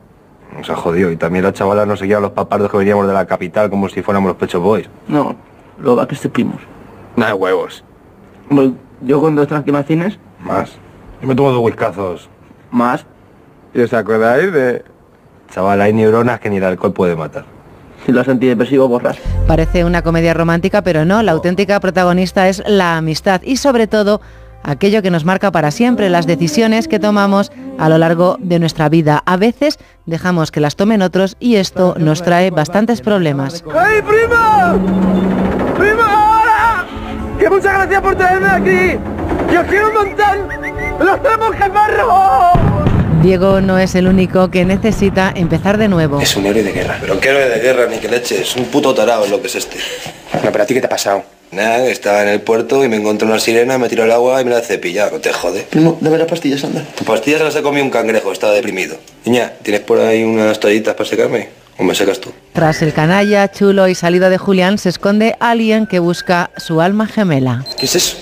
[0.55, 3.25] Nos ha jodido y también las chavalas nos seguían los papardos que veníamos de la
[3.25, 4.89] capital como si fuéramos los Pecho Boys.
[5.07, 5.35] No,
[5.79, 6.61] lo va que primos.
[7.15, 7.83] Nada de huevos.
[8.49, 10.19] Bueno, yo con dos tranquimacines.
[10.39, 10.71] Más.
[11.21, 12.29] Yo me tomo dos whiskazos.
[12.71, 13.05] Más.
[13.73, 14.83] ¿Y os acordáis de...?
[15.51, 17.45] Chaval, hay neuronas que ni el alcohol puede matar.
[18.05, 19.17] Si los antidepresivos borras.
[19.47, 24.19] Parece una comedia romántica, pero no, la auténtica protagonista es la amistad y sobre todo
[24.63, 28.89] aquello que nos marca para siempre, las decisiones que tomamos a lo largo de nuestra
[28.89, 29.21] vida.
[29.26, 33.63] A veces dejamos que las tomen otros y esto nos trae bastantes problemas.
[33.73, 34.76] ¡Ay, prima!
[35.78, 36.41] ¡Prima!
[36.41, 36.86] ¡Hola!
[37.39, 38.99] ¡Que muchas gracias por traerme aquí!
[39.54, 40.54] ¡Yo quiero un montón!
[40.99, 41.63] ¡Los tenemos que
[43.23, 46.19] Diego no es el único que necesita empezar de nuevo.
[46.19, 46.97] Es un héroe de guerra.
[46.99, 48.41] Pero qué héroe de guerra, ni que leche.
[48.41, 49.78] Es un puto tarado lo que es este.
[50.43, 51.23] No, pero a ti qué te ha pasado.
[51.53, 54.45] Nada, estaba en el puerto y me encontré una sirena, me tiró el agua y
[54.45, 55.11] me la cepillado.
[55.11, 55.67] No te jode.
[55.73, 56.83] No, dame las pastillas, anda.
[56.95, 58.97] Tu pastillas se las he comido un cangrejo, estaba deprimido.
[59.25, 61.49] Niña, ¿tienes por ahí unas toallitas para secarme?
[61.77, 62.31] ¿O me secas tú?
[62.53, 67.05] Tras el canalla, chulo y salido de Julián se esconde alguien que busca su alma
[67.07, 67.63] gemela.
[67.77, 68.17] ¿Qué es eso?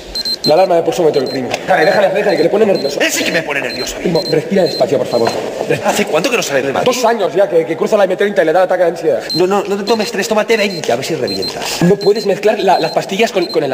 [0.46, 1.50] La alarma de pulsómetro, primo.
[1.68, 3.00] Dale, déjale, déjale, que le pone nervioso.
[3.00, 3.96] Ese que me pone nervioso.
[3.98, 5.30] Primo, respira despacio, por favor.
[5.86, 6.86] ¿Hace cuánto que no sale de Madrid?
[6.92, 9.22] Dos años ya, que, que cruza la M30 y le da ataque de ansiedad.
[9.36, 11.84] No, no, no te tomes tres, tómate 20, a ver si revientas.
[11.84, 13.72] No puedes mezclar la- las pastillas con, con el...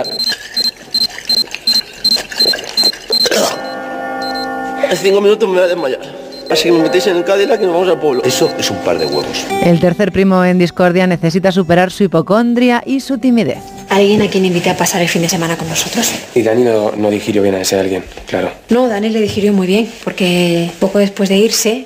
[4.89, 6.26] En cinco minutos me voy a desmayar.
[6.49, 8.23] Así que me metéis en el Cadillac y nos vamos al pueblo.
[8.23, 9.45] Eso es un par de huevos.
[9.63, 13.59] El tercer primo en discordia necesita superar su hipocondria y su timidez.
[13.89, 16.11] ¿Alguien a quien invite a pasar el fin de semana con nosotros?
[16.35, 18.51] Y Dani no, no digirió bien a ese alguien, claro.
[18.69, 21.85] No, Dani le digirió muy bien, porque poco después de irse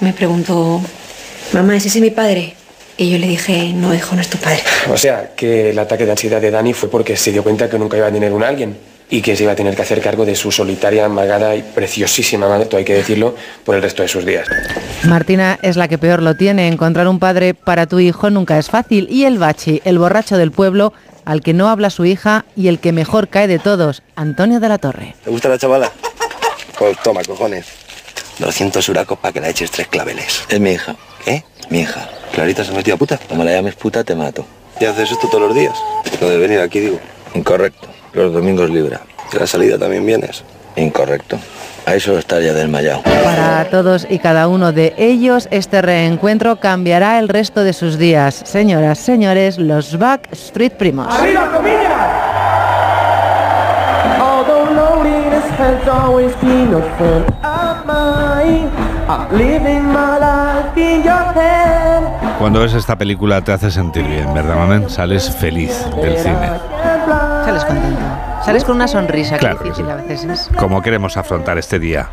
[0.00, 0.80] me preguntó,
[1.52, 2.54] mamá, ¿es ese mi padre?
[2.96, 4.60] Y yo le dije, no, hijo, no es tu padre.
[4.90, 7.78] O sea, que el ataque de ansiedad de Dani fue porque se dio cuenta que
[7.78, 8.76] nunca iba a tener un alguien
[9.10, 12.48] y que se iba a tener que hacer cargo de su solitaria, amargada y preciosísima
[12.48, 14.46] madre, todo hay que decirlo, por el resto de sus días.
[15.04, 16.68] Martina es la que peor lo tiene.
[16.68, 19.08] Encontrar un padre para tu hijo nunca es fácil.
[19.10, 20.92] Y el bachi, el borracho del pueblo,
[21.24, 24.68] al que no habla su hija y el que mejor cae de todos, Antonio de
[24.68, 25.14] la Torre.
[25.24, 25.90] ¿Te gusta la chavala?
[26.78, 27.66] Pues toma, cojones.
[28.38, 30.44] 200 huracos para que la eches tres claveles.
[30.48, 30.96] Es mi hija.
[31.24, 31.44] ¿Qué?
[31.70, 32.08] Mi hija.
[32.32, 33.18] ¿Clarita se ha metido a puta?
[33.28, 34.46] Como la llames puta, te mato.
[34.80, 35.76] ¿Y haces esto todos los días?
[36.20, 37.00] Lo de venir aquí, digo.
[37.34, 37.87] Incorrecto.
[38.12, 39.00] Los domingos libra.
[39.32, 40.42] ¿Y la salida también vienes?
[40.76, 41.38] Incorrecto.
[41.86, 43.02] Ahí solo estar ya desmayado.
[43.02, 48.42] Para todos y cada uno de ellos, este reencuentro cambiará el resto de sus días.
[48.44, 51.06] Señoras, señores, los Backstreet Primos.
[51.08, 51.88] ¡Arriba, comillas!
[54.20, 58.68] Although loneliness has always been a friend of mine,
[59.08, 62.02] I'm living my life in your head.
[62.38, 64.90] Cuando ves esta película te hace sentir bien, ¿verdad, mamen?
[64.90, 66.50] Sales feliz del cine.
[67.48, 68.00] Sales contento.
[68.44, 69.90] Sales con una sonrisa, que Claro que difícil sí.
[69.90, 70.50] a veces es.
[70.58, 72.06] Como queremos afrontar este día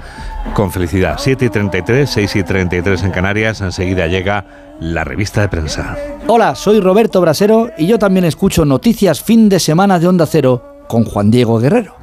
[0.53, 1.15] con felicidad.
[1.17, 3.59] 7 y 33, 6 y 33 en Canarias.
[3.59, 4.45] Enseguida llega
[4.79, 5.97] la revista de prensa.
[6.27, 10.85] Hola, soy Roberto Brasero y yo también escucho Noticias Fin de Semana de Onda Cero
[10.87, 11.97] con Juan Diego Guerrero.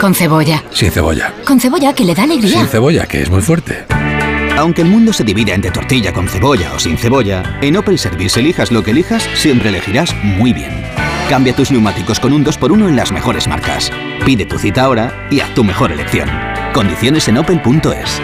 [0.00, 0.62] Con cebolla.
[0.70, 1.32] Sin cebolla.
[1.44, 2.58] Con cebolla que le da alegría.
[2.58, 3.86] Sin cebolla, que es muy fuerte.
[4.56, 8.38] Aunque el mundo se divida entre tortilla con cebolla o sin cebolla, en Opel Service
[8.38, 10.70] elijas lo que elijas, siempre elegirás muy bien.
[11.28, 13.92] Cambia tus neumáticos con un 2x1 en las mejores marcas.
[14.24, 16.26] Pide tu cita ahora y haz tu mejor elección.
[16.72, 18.22] Condiciones en opel.es.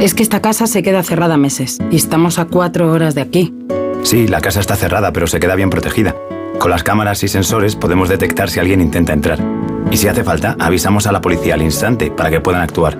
[0.00, 3.54] Es que esta casa se queda cerrada meses y estamos a cuatro horas de aquí.
[4.04, 6.16] Sí, la casa está cerrada, pero se queda bien protegida.
[6.58, 9.38] Con las cámaras y sensores podemos detectar si alguien intenta entrar.
[9.90, 12.96] Y si hace falta, avisamos a la policía al instante para que puedan actuar.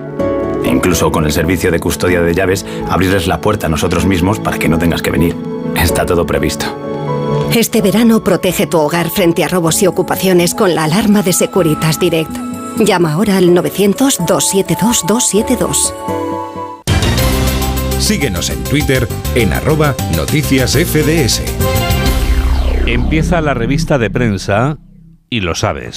[0.63, 4.39] E incluso con el servicio de custodia de llaves, abrirles la puerta a nosotros mismos
[4.39, 5.35] para que no tengas que venir.
[5.75, 6.84] Está todo previsto.
[7.55, 12.01] Este verano protege tu hogar frente a robos y ocupaciones con la alarma de Securitas
[12.01, 12.35] Direct.
[12.79, 15.93] Llama ahora al 900-272-272.
[17.97, 21.43] Síguenos en Twitter en arroba noticias FDS.
[22.87, 24.77] Empieza la revista de prensa
[25.29, 25.95] y lo sabes.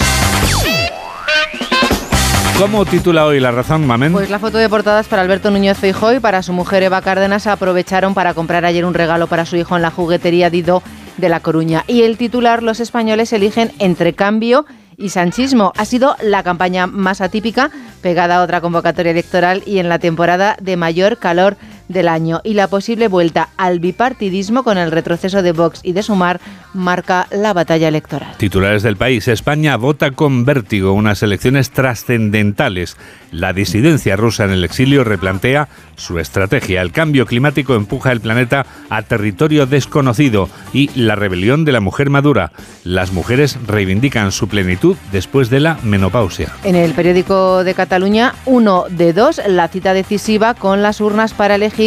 [2.57, 4.13] ¿Cómo titula hoy La Razón, Mamen?
[4.13, 7.47] Pues la foto de portadas para Alberto Núñez Feijóo y para su mujer Eva Cárdenas
[7.47, 10.81] aprovecharon para comprar ayer un regalo para su hijo en la juguetería Dido
[11.19, 11.83] de La Coruña.
[11.87, 14.65] Y el titular, los españoles eligen entre cambio
[14.97, 15.71] y sanchismo.
[15.77, 20.57] Ha sido la campaña más atípica, pegada a otra convocatoria electoral y en la temporada
[20.61, 21.57] de mayor calor
[21.89, 26.03] del año y la posible vuelta al bipartidismo con el retroceso de Vox y de
[26.03, 26.39] Sumar
[26.73, 28.37] marca la batalla electoral.
[28.37, 29.27] Titulares del país.
[29.27, 32.95] España vota con vértigo unas elecciones trascendentales.
[33.31, 36.81] La disidencia rusa en el exilio replantea su estrategia.
[36.81, 42.09] El cambio climático empuja el planeta a territorio desconocido y la rebelión de la mujer
[42.09, 42.51] madura.
[42.83, 46.53] Las mujeres reivindican su plenitud después de la menopausia.
[46.63, 51.55] En el periódico de Cataluña, uno de dos, la cita decisiva con las urnas para
[51.55, 51.78] elegir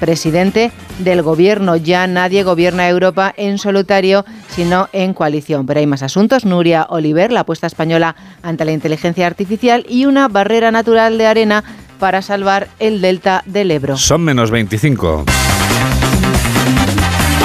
[0.00, 1.76] presidente del gobierno.
[1.76, 5.66] Ya nadie gobierna Europa en solitario, sino en coalición.
[5.66, 6.44] Pero hay más asuntos.
[6.44, 11.64] Nuria Oliver, la apuesta española ante la inteligencia artificial y una barrera natural de arena
[11.98, 13.96] para salvar el delta del Ebro.
[13.96, 15.24] Son menos 25.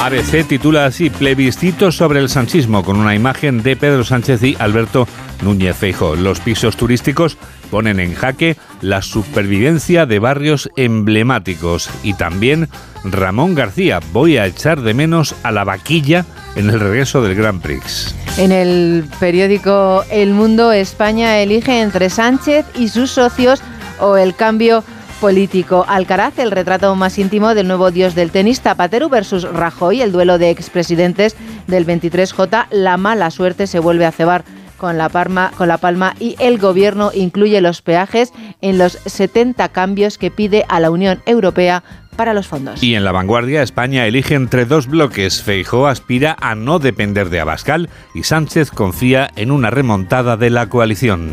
[0.02, 5.06] ABC titula así Plebiscito sobre el sanchismo con una imagen de Pedro Sánchez y Alberto
[5.42, 6.16] Núñez Feijo.
[6.16, 7.38] Los pisos turísticos
[7.72, 12.68] ponen en jaque la supervivencia de barrios emblemáticos y también
[13.02, 13.98] Ramón García.
[14.12, 18.14] Voy a echar de menos a la vaquilla en el regreso del Grand Prix.
[18.36, 23.62] En el periódico El Mundo, España elige entre Sánchez y sus socios
[23.98, 24.84] o el cambio
[25.22, 25.86] político.
[25.88, 30.36] Alcaraz, el retrato más íntimo del nuevo dios del tenis, Zapatero versus Rajoy, el duelo
[30.36, 31.36] de expresidentes
[31.68, 34.44] del 23J, la mala suerte se vuelve a cebar
[34.82, 39.68] con la, palma, con la palma y el gobierno incluye los peajes en los 70
[39.68, 41.84] cambios que pide a la Unión Europea
[42.16, 42.82] para los fondos.
[42.82, 45.40] Y en la vanguardia, España elige entre dos bloques.
[45.40, 50.68] Feijó aspira a no depender de Abascal y Sánchez confía en una remontada de la
[50.68, 51.30] coalición.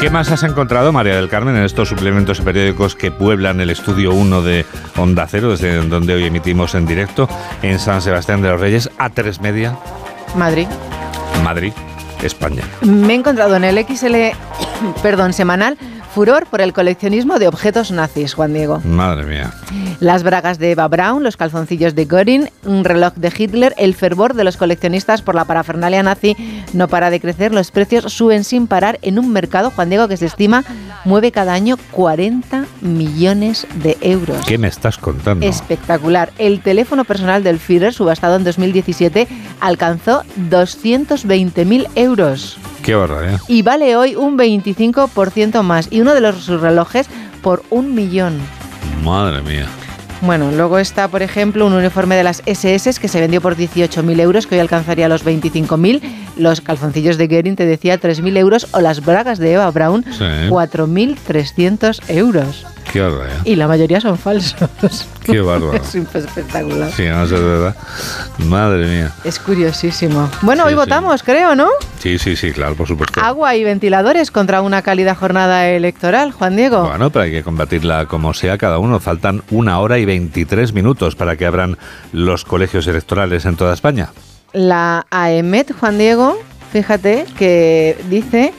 [0.00, 4.14] ¿Qué más has encontrado, María del Carmen, en estos suplementos periódicos que pueblan el estudio
[4.14, 4.64] 1 de
[4.98, 7.28] Onda Cero, desde donde hoy emitimos en directo,
[7.62, 9.76] en San Sebastián de los Reyes, a tres media?
[10.34, 10.66] Madrid.
[11.42, 11.72] Madrid,
[12.22, 12.62] España.
[12.82, 14.14] Me he encontrado en el XL,
[15.02, 15.76] perdón, semanal,
[16.14, 18.80] furor por el coleccionismo de objetos nazis, Juan Diego.
[18.84, 19.52] Madre mía.
[19.98, 24.34] Las bragas de Eva Braun, los calzoncillos de Göring, un reloj de Hitler, el fervor
[24.34, 26.36] de los coleccionistas por la parafernalia nazi
[26.72, 30.16] no para de crecer, los precios suben sin parar en un mercado, Juan Diego, que
[30.16, 30.62] se estima
[31.04, 34.46] mueve cada año 40 millones de euros.
[34.46, 35.44] ¿Qué me estás contando?
[35.44, 36.32] Espectacular.
[36.38, 39.26] El teléfono personal del Führer, subastado en 2017,
[39.60, 42.56] alcanzó 220.000 euros.
[42.84, 43.40] Qué barbaridad.
[43.48, 45.88] Y vale hoy un 25% más.
[45.90, 47.08] Y uno de los sus relojes
[47.42, 48.38] por un millón.
[49.02, 49.66] Madre mía.
[50.20, 54.20] Bueno, luego está, por ejemplo, un uniforme de las SS que se vendió por 18.000
[54.20, 56.00] euros, que hoy alcanzaría los 25.000.
[56.36, 58.66] Los calzoncillos de Gering, te decía, 3.000 euros.
[58.72, 60.24] O las bragas de Eva Braun, Sí.
[60.48, 62.66] 4.300 euros.
[62.92, 63.38] Qué barbaridad.
[63.44, 64.54] Y la mayoría son falsos.
[65.24, 65.74] Qué bárbaro.
[65.82, 66.92] es espectacular.
[66.92, 67.76] Sí, no sé, de verdad.
[68.38, 69.12] Madre mía.
[69.24, 70.28] Es curiosísimo.
[70.42, 70.76] Bueno, Sí, hoy sí.
[70.76, 71.68] votamos, creo, ¿no?
[71.98, 73.20] Sí, sí, sí, claro, por supuesto.
[73.20, 76.84] Agua y ventiladores contra una cálida jornada electoral, Juan Diego.
[76.88, 79.00] Bueno, pero hay que combatirla como sea cada uno.
[79.00, 81.78] Faltan una hora y 23 minutos para que abran
[82.12, 84.10] los colegios electorales en toda España.
[84.54, 86.38] La AEMET, Juan Diego,
[86.70, 88.52] fíjate que dice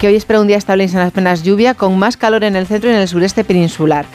[0.00, 2.66] que hoy espera un día estable y sin apenas lluvia, con más calor en el
[2.66, 4.06] centro y en el sureste peninsular.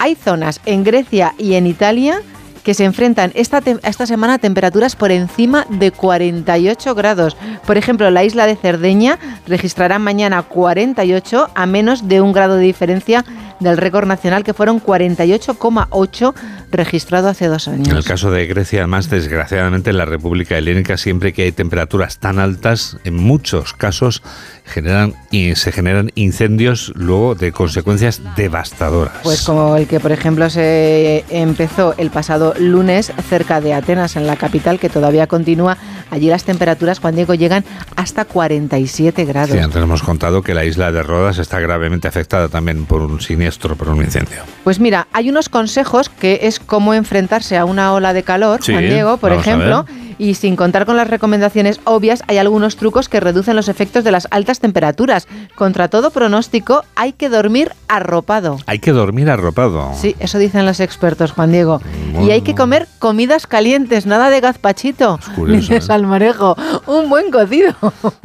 [0.00, 2.22] Hay zonas en Grecia y en Italia
[2.64, 7.36] que se enfrentan esta, esta semana a temperaturas por encima de 48 grados.
[7.64, 12.64] Por ejemplo, la isla de Cerdeña registrará mañana 48 a menos de un grado de
[12.64, 13.24] diferencia
[13.60, 16.34] del récord nacional que fueron 48,8
[16.70, 17.88] registrado hace dos años.
[17.88, 22.18] En el caso de Grecia, además, desgraciadamente en la República Helénica, siempre que hay temperaturas
[22.18, 24.22] tan altas, en muchos casos
[24.64, 29.14] generan y se generan incendios luego de consecuencias devastadoras.
[29.22, 34.26] Pues como el que, por ejemplo, se empezó el pasado lunes cerca de Atenas, en
[34.26, 35.78] la capital, que todavía continúa.
[36.10, 37.64] Allí las temperaturas, Juan Diego, llegan
[37.96, 39.50] hasta 47 grados.
[39.50, 43.20] Sí, antes hemos contado que la isla de Rodas está gravemente afectada también por un
[43.20, 44.42] siniestro, por un incendio.
[44.64, 48.72] Pues mira, hay unos consejos que es cómo enfrentarse a una ola de calor, Sí,
[48.72, 49.86] Juan Diego, por a ejemplo.
[50.18, 54.10] Y sin contar con las recomendaciones obvias, hay algunos trucos que reducen los efectos de
[54.10, 55.28] las altas temperaturas.
[55.54, 58.58] Contra todo pronóstico, hay que dormir arropado.
[58.66, 59.92] Hay que dormir arropado.
[59.94, 61.80] Sí, eso dicen los expertos, Juan Diego.
[62.20, 65.80] Y hay que comer comidas calientes, nada de gazpachito, curioso, ni de ¿eh?
[65.80, 66.56] salmorejo,
[66.86, 67.74] un buen cocido.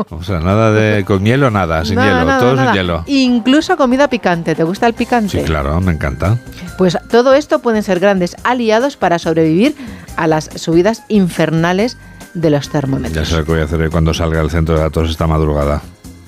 [0.09, 2.71] O sea, nada de con hielo, nada, sin hielo, nada, todo nada.
[2.71, 3.03] sin hielo.
[3.05, 4.55] Incluso comida picante.
[4.55, 5.39] ¿Te gusta el picante?
[5.39, 6.37] Sí, claro, me encanta.
[6.77, 9.75] Pues todo esto pueden ser grandes aliados para sobrevivir
[10.15, 11.82] a las subidas infernales
[12.33, 13.13] de los termómetros.
[13.13, 15.81] Ya sé lo que voy a hacer cuando salga al centro de datos esta madrugada.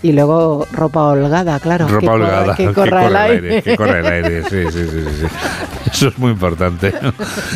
[0.05, 1.87] Y luego ropa holgada, claro.
[1.87, 3.63] Ropa que holgada, Que corra el aire.
[3.63, 5.25] que corra el aire, sí, sí, sí, sí.
[5.91, 6.93] Eso es muy importante.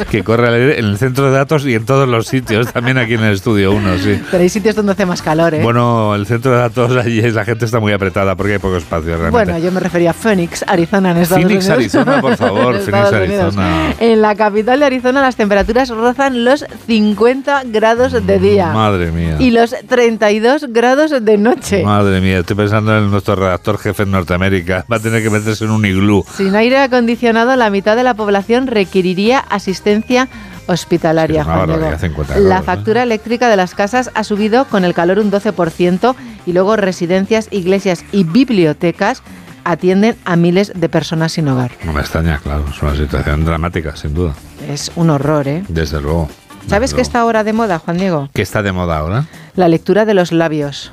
[0.09, 2.97] Que corra el aire en el centro de datos y en todos los sitios, también
[2.97, 4.19] aquí en el estudio uno, sí.
[4.31, 5.61] Pero hay sitios donde hace más calor, ¿eh?
[5.61, 8.77] Bueno, el centro de datos allí es- la gente está muy apretada porque hay poco
[8.77, 9.31] espacio realmente.
[9.31, 11.77] Bueno, yo me refería a Phoenix, Arizona, en Estados Phoenix, Unidos.
[11.95, 13.13] Arizona, por favor, En Phoenix.
[13.13, 13.93] Arizona.
[13.99, 19.35] En la capital de Arizona las temperaturas rozan los 50 grados de día Madre mía.
[19.37, 21.83] y los 32 grados de noche.
[21.83, 24.85] Madre mía, estoy pensando en nuestro redactor jefe en Norteamérica.
[24.91, 26.25] Va a tener que meterse en un iglú.
[26.35, 30.27] Sin aire acondicionado, la mitad de la población requeriría asistencia
[30.67, 31.43] hospitalaria.
[31.43, 31.97] Sí, Juan Diego.
[31.97, 32.65] 50 la grados, ¿eh?
[32.65, 36.15] factura eléctrica de las casas ha subido con el calor un 12%
[36.45, 39.23] y luego residencias, iglesias y bibliotecas
[39.63, 41.71] atienden a miles de personas sin hogar.
[41.83, 42.65] No me extraña, claro.
[42.69, 44.33] Es una situación dramática, sin duda.
[44.67, 45.63] Es un horror, ¿eh?
[45.67, 46.29] Desde luego.
[46.67, 47.01] ¿Sabes Desde qué luego.
[47.01, 48.29] está ahora de moda, Juan Diego?
[48.33, 49.25] ¿Qué está de moda ahora?
[49.55, 50.91] La lectura de los labios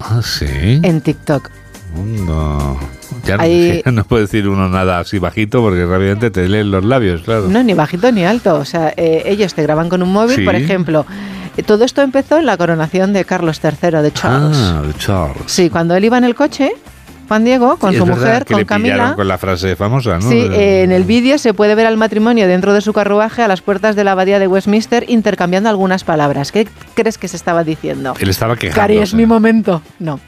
[0.00, 0.46] Ah, sí.
[0.82, 1.50] en TikTok.
[1.96, 2.78] No.
[3.24, 6.70] Ya no- Hay- ya no puede decir uno nada así bajito porque rápidamente te leen
[6.70, 7.48] los labios, claro.
[7.48, 8.56] No, ni bajito ni alto.
[8.56, 10.44] O sea, eh, ellos te graban con un móvil, Sí.
[10.44, 11.06] por ejemplo.
[11.56, 14.56] Eh, Todo esto empezó en la coronación de Carlos III, de Charles.
[14.58, 15.42] Ah, de Charles.
[15.46, 16.72] Sí, cuando él iba en el coche,
[17.28, 19.14] Juan Diego, con Sí, su mujer, que con le Camila.
[19.14, 20.28] con la frase famosa, ¿no?
[20.28, 23.48] Sí, eh, en el vídeo se puede ver al matrimonio dentro de su carruaje a
[23.48, 26.52] las puertas de la abadía de Westminster intercambiando algunas palabras.
[26.52, 28.14] ¿Qué crees que se estaba diciendo?
[28.20, 28.80] Él estaba quejándose.
[28.80, 29.82] Cari, es mi momento.
[29.98, 30.20] No.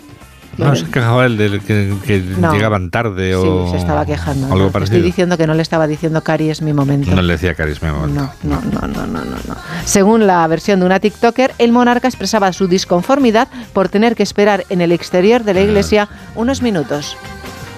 [0.58, 2.52] No, se quejaba él de que, que No.
[2.52, 3.66] llegaban tarde o...
[3.66, 4.46] Sí, se estaba quejando.
[4.46, 4.70] Algo no.
[4.70, 4.96] parecido.
[4.98, 7.10] Estoy diciendo que no le estaba diciendo Cari es mi momento.
[7.14, 7.90] No le decía carisma.
[7.92, 9.56] No, no, no, no, no, no, no.
[9.84, 14.64] Según la versión de una TikToker, el monarca expresaba su disconformidad por tener que esperar
[14.70, 17.16] en el exterior de la iglesia unos minutos.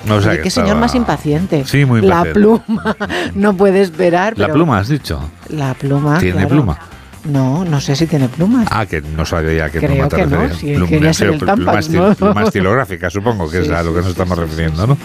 [0.08, 1.64] O sea, Oye, qué señor estaba- más impaciente.
[1.66, 2.40] Sí, muy La impaciente.
[2.40, 2.96] pluma
[3.34, 4.38] no puede esperar.
[4.38, 5.20] La pero- pluma, has dicho.
[5.50, 6.18] La pluma.
[6.18, 6.48] ¿Tiene claro.
[6.48, 6.78] pluma?
[7.24, 8.66] No, no sé si tiene plumas.
[8.70, 10.74] Ah, que no sabía a qué pluma te que no, sí,
[11.18, 12.14] pero el pluma, estil- ¿no?
[12.14, 14.96] pluma estilográfica, supongo que Sí, es a lo sí, que nos estamos refiriendo, ¿no?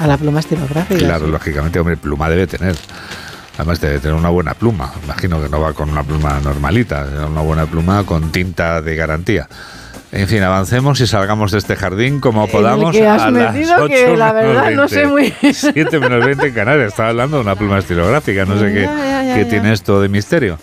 [0.00, 0.98] A la pluma estilográfica.
[0.98, 1.32] Claro, sí.
[1.32, 2.76] lógicamente, hombre, pluma debe tener.
[3.56, 4.92] Además debe tener una buena pluma.
[5.04, 9.48] Imagino que no va con una pluma normalita, una buena pluma con tinta de garantía.
[10.10, 13.88] En fin, avancemos y salgamos de este jardín como podamos que has a metido 8
[13.88, 15.08] que la verdad no sé 20.
[15.42, 16.88] muy- 7 menos 20 en Canarias.
[16.88, 18.44] Estaba hablando de una pluma estilográfica.
[18.44, 20.58] No sé qué, Ya, ya, ya, qué tiene esto de misterio.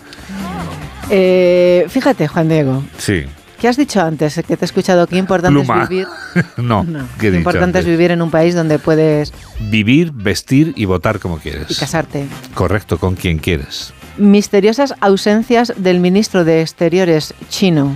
[1.14, 3.24] Eh, fíjate, Juan Diego, Sí.
[3.60, 4.34] ¿qué has dicho antes?
[4.46, 5.82] Que te he escuchado que importante Pluma.
[5.82, 6.06] es vivir.
[6.56, 10.86] no, No, ¿qué qué importante es vivir en un país donde puedes Vivir, vestir y
[10.86, 11.78] votar como y quieres.
[11.78, 12.26] casarte.
[12.54, 13.92] Correcto, con quien quieres.
[14.16, 17.94] Misteriosas ausencias del ministro de Exteriores chino.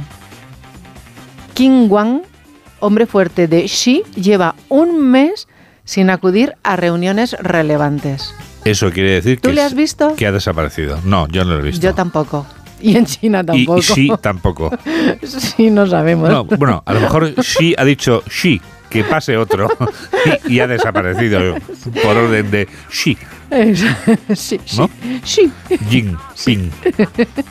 [1.54, 2.22] Qin Wang,
[2.80, 5.48] hombre fuerte de Xi, lleva un mes
[5.84, 8.34] sin acudir a reuniones relevantes.
[8.64, 10.14] Eso quiere decir ¿Tú que, le es- has visto?
[10.16, 10.98] que ha desaparecido.
[11.04, 11.80] No, yo no lo he visto.
[11.82, 12.46] Yo tampoco.
[12.80, 13.78] Y en China tampoco.
[13.78, 14.70] Y, sí, tampoco.
[15.22, 16.28] Sí, no sabemos.
[16.28, 18.60] No, bueno, a lo mejor sí ha dicho sí,
[18.90, 19.68] que pase otro
[20.46, 21.54] y, y ha desaparecido
[22.02, 23.16] por orden de sí,
[23.50, 23.84] Es-
[24.34, 24.90] sí, sí, ¿no?
[25.24, 25.50] sí.
[25.88, 26.70] Jin, Ping.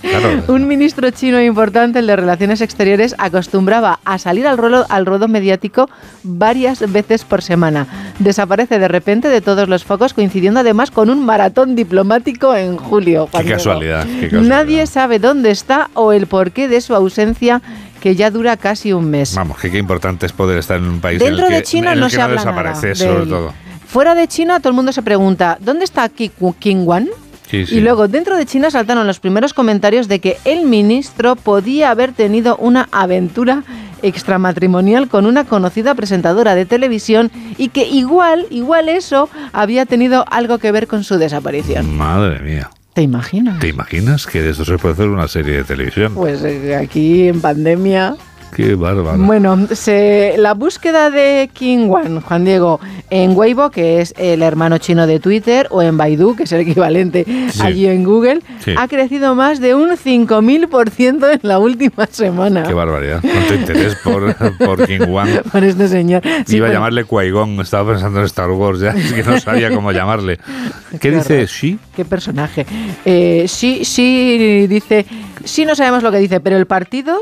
[0.01, 0.43] Claro.
[0.47, 5.27] Un ministro chino importante, el de Relaciones Exteriores, acostumbraba a salir al ruedo, al ruedo
[5.27, 5.89] mediático
[6.23, 7.87] varias veces por semana.
[8.19, 13.29] Desaparece de repente de todos los focos, coincidiendo además con un maratón diplomático en julio.
[13.31, 14.49] Qué casualidad, qué casualidad.
[14.49, 17.61] Nadie sabe dónde está o el porqué de su ausencia,
[18.01, 19.33] que ya dura casi un mes.
[19.33, 21.63] Vamos, que qué importante es poder estar en un país en Dentro el que, de
[21.63, 23.53] China en el no que se habla desaparece, nada sobre todo.
[23.95, 27.07] Fuera de China, todo el mundo se pregunta, ¿dónde está Qin Wan?
[27.49, 27.75] Sí, sí.
[27.75, 32.11] Y luego, dentro de China saltaron los primeros comentarios de que el ministro podía haber
[32.11, 33.63] tenido una aventura
[34.01, 40.57] extramatrimonial con una conocida presentadora de televisión y que igual, igual eso había tenido algo
[40.57, 41.95] que ver con su desaparición.
[41.95, 42.71] Madre mía.
[42.93, 43.61] ¿Te imaginas?
[43.61, 46.13] ¿Te imaginas que de esto se puede hacer una serie de televisión?
[46.15, 48.17] Pues eh, aquí en pandemia.
[48.55, 49.17] Qué bárbaro.
[49.17, 52.79] Bueno, se- la búsqueda de King Wan, Juan Diego,
[53.09, 56.61] en Weibo, que es el hermano chino de Twitter, o en Baidu, que es el
[56.61, 57.59] equivalente Sí.
[57.61, 58.73] allí en Google, Sí.
[58.77, 62.63] ha crecido más de un 5.000% en la última semana.
[62.63, 63.19] Qué barbaridad.
[63.21, 65.29] Cuánto interés por, por King Wan.
[65.51, 66.21] Por este señor.
[66.45, 69.69] Sí, Iba a llamarle Qui-Gon, estaba pensando en Star Wars ya, es que no sabía
[69.73, 70.37] cómo llamarle.
[70.91, 71.47] ¿Qué Qué dice horror.
[71.47, 71.79] Shi?
[71.95, 72.65] Qué personaje.
[73.03, 75.05] Eh, sí, sí, dice.
[75.43, 77.17] Sí, no sabemos lo que dice, pero el partido.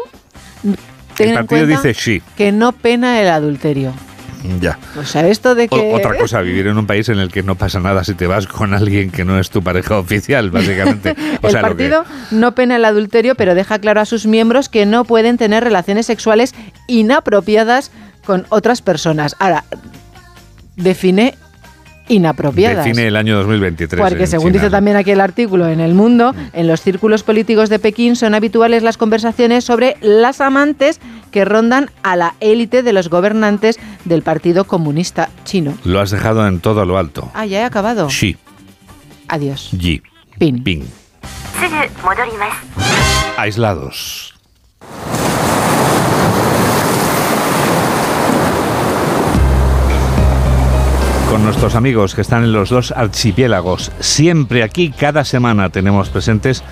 [1.16, 2.22] Ten El partido dice sí.
[2.38, 3.94] Que no pena el adulterio.
[4.60, 4.78] Ya.
[4.98, 5.94] O sea, esto de O- que.
[5.94, 8.46] otra cosa, vivir en un país en el que no pasa nada si te vas
[8.46, 11.16] con alguien que no es tu pareja oficial, básicamente.
[11.42, 14.26] O el sea, lo que- partido no pena el adulterio, pero deja claro a sus
[14.26, 16.54] miembros que no pueden tener relaciones sexuales
[16.88, 17.92] inapropiadas
[18.26, 19.36] con otras personas.
[19.40, 19.64] Ahora,
[20.76, 21.36] define
[22.08, 22.86] inapropiadas.
[22.86, 24.02] Define el año 2023.
[24.02, 24.62] Porque en según China.
[24.62, 28.36] dice también aquí el artículo, en el mundo, en los círculos políticos de Pekín son
[28.36, 31.00] habituales las conversaciones sobre las amantes
[31.32, 35.74] que rondan a la élite de los gobernantes del Partido Comunista Chino.
[35.84, 37.32] Lo has dejado en todo lo alto.
[37.34, 38.08] Ah, ya he acabado.
[38.08, 38.38] Xi,
[39.28, 39.70] Adiós.
[39.72, 40.02] Yi,
[40.38, 40.64] Pin.
[40.64, 40.84] Ping.
[43.38, 44.34] Aislados.
[51.34, 53.92] Con nuestros amigos que están en los dos archipiélagos.
[54.00, 56.64] Siempre aquí, cada semana, tenemos presentes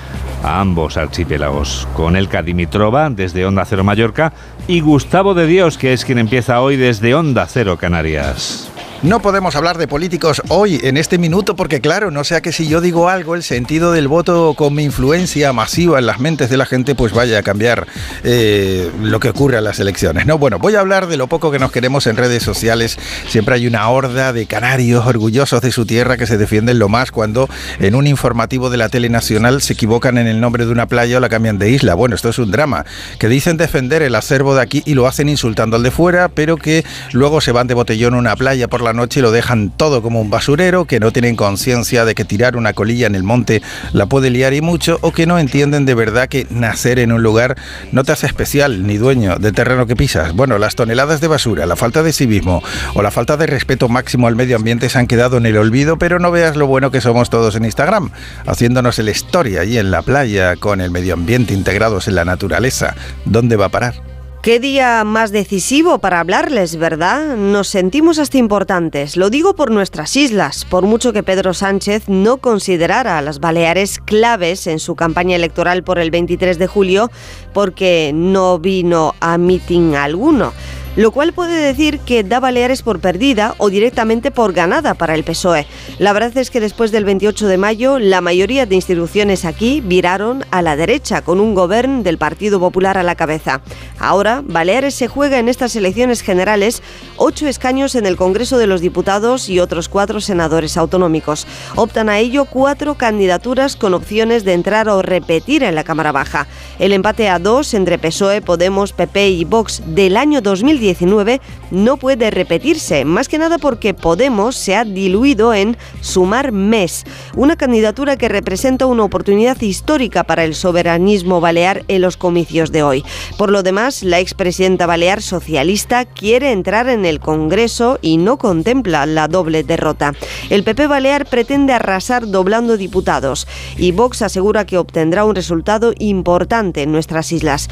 [0.43, 1.88] a ambos archipiélagos.
[1.95, 4.34] Con Elka Dimitrova, desde Onda Cero Mallorca,
[4.68, 8.71] y Gustavo de Dios, que es quien empieza hoy desde Onda Cero Canarias.
[9.04, 12.68] No podemos hablar de políticos hoy, en este minuto, porque claro, no sea que si
[12.68, 16.58] yo digo algo, el sentido del voto con mi influencia masiva en las mentes de
[16.58, 17.88] la gente, pues vaya a cambiar
[18.24, 20.28] eh, lo que ocurre a las elecciones.
[20.28, 22.99] No, bueno, voy a hablar de lo poco que nos queremos en redes sociales.
[23.28, 27.10] Siempre hay una horda de canarios orgullosos de su tierra que se defienden lo más
[27.10, 27.49] cuando
[27.80, 31.18] en un informativo de la tele nacional se equivocan en el nombre de una playa
[31.18, 31.95] o la cambian de isla.
[31.95, 32.86] Bueno, esto es un drama.
[33.18, 36.58] Que dicen defender el acervo de aquí y lo hacen insultando al de fuera, pero
[36.58, 39.70] que luego se van de botellón a una playa por la noche y lo dejan
[39.70, 43.24] todo como un basurero, que no tienen conciencia de que tirar una colilla en el
[43.24, 43.62] monte
[43.94, 47.24] la puede liar y mucho, o que no entienden de verdad que nacer en un
[47.24, 47.58] lugar
[47.92, 50.34] no te hace especial ni dueño del terreno que pisas.
[50.34, 52.64] Bueno, las toneladas de basura, la falta de civismo
[52.94, 55.98] o la falta de respeto máximo al medio ambiente se han quedado en el olvido,
[55.98, 58.12] pero no veas lo bueno que somos todos en Instagram,
[58.46, 62.96] haciéndonos el story allí en la playa con el medio ambiente integrados en la naturaleza.
[63.26, 64.21] ¿Dónde va a parar?
[64.42, 67.38] Qué día más decisivo para hablarles, ¿verdad?
[67.38, 69.16] Nos sentimos hasta importantes.
[69.16, 74.00] Lo digo por nuestras islas, por mucho que Pedro Sánchez no considerara a las Baleares
[74.00, 77.12] claves en su campaña electoral por el 23 de julio,
[77.54, 80.54] porque no vino a mitin alguno
[80.96, 85.24] lo cual puede decir que da Baleares por perdida o directamente por ganada para el
[85.24, 85.66] PSOE.
[86.00, 90.46] La verdad es que después del 28 de mayo, la mayoría de instituciones aquí viraron
[90.52, 93.62] a la derecha, con un gobierno del Partido Popular a la cabeza.
[94.00, 96.82] Ahora, Baleares se juega en estas elecciones generales
[97.18, 101.48] ocho escaños en el Congreso de los Diputados y otros cuatro senadores autonómicos.
[101.76, 106.48] Optan a ello cuatro candidaturas con opciones de entrar o repetir en la Cámara Baja.
[106.80, 110.42] El empate a dos entre PSOE, Podemos, PP y Vox del año
[110.82, 117.06] 2019 no puede repetirse, más que nada porque Podemos se ha diluido en Sumar Mes,
[117.36, 122.84] una candidatura que representa una oportunidad histórica para el soberanismo balear en los comicios de
[122.84, 123.06] hoy.
[123.38, 129.06] Por lo demás, la expresidenta balear socialista quiere entrar en el Congreso y no contempla
[129.06, 130.14] la doble derrota.
[130.50, 136.82] El PP balear pretende arrasar doblando diputados y Vox asegura que obtendrá un resultado importante
[136.82, 137.70] en nuestras islas.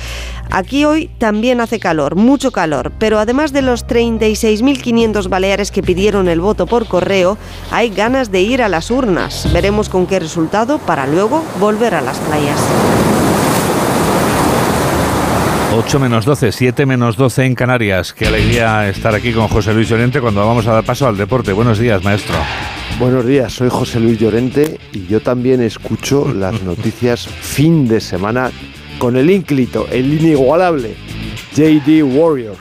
[0.51, 6.27] Aquí hoy también hace calor, mucho calor, pero además de los 36.500 baleares que pidieron
[6.27, 7.37] el voto por correo,
[7.71, 9.51] hay ganas de ir a las urnas.
[9.53, 12.59] Veremos con qué resultado para luego volver a las playas.
[15.75, 18.11] 8 menos 12, 7 menos 12 en Canarias.
[18.11, 21.53] Qué alegría estar aquí con José Luis Llorente cuando vamos a dar paso al deporte.
[21.53, 22.35] Buenos días, maestro.
[22.99, 28.51] Buenos días, soy José Luis Llorente y yo también escucho las noticias fin de semana
[28.97, 30.97] con el ínclito, el inigualable
[31.59, 32.55] JD Warrior.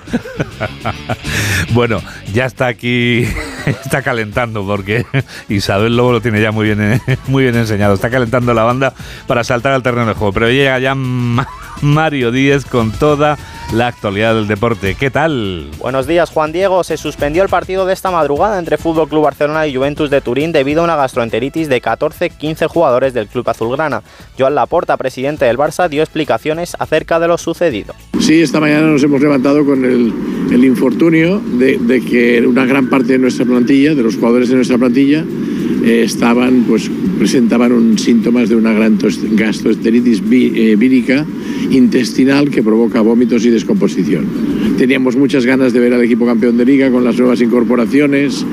[1.72, 3.28] bueno, ya está aquí,
[3.66, 5.06] está calentando porque
[5.48, 7.94] Isabel Lobo lo tiene ya muy bien, muy bien enseñado.
[7.94, 8.94] Está calentando la banda
[9.28, 10.32] para saltar al terreno de juego.
[10.32, 10.96] Pero llega ya
[11.82, 13.38] Mario Díez con toda
[13.72, 14.94] la actualidad del deporte.
[14.94, 15.68] ¿Qué tal?
[15.78, 16.84] Buenos días, Juan Diego.
[16.84, 20.52] Se suspendió el partido de esta madrugada entre Fútbol Club Barcelona y Juventus de Turín
[20.52, 24.02] debido a una gastroenteritis de 14-15 jugadores del club azulgrana.
[24.38, 27.94] Joan Laporta, presidente del Barça, dio explicaciones acerca de lo sucedido.
[28.20, 30.12] Sí, esta mañana nos hemos levantado con el,
[30.50, 34.56] el infortunio de, de, que una gran parte de nuestra plantilla, de los jugadores de
[34.56, 35.24] nuestra plantilla,
[35.84, 38.98] eh, estaban, pues, presentaban un síntomas de una gran
[39.32, 41.24] gastroenteritis eh, vírica
[41.70, 44.26] intestinal que provoca vómitos y descomposición.
[44.76, 48.44] Teníamos muchas ganas de ver al equipo campeón de liga con las nuevas incorporaciones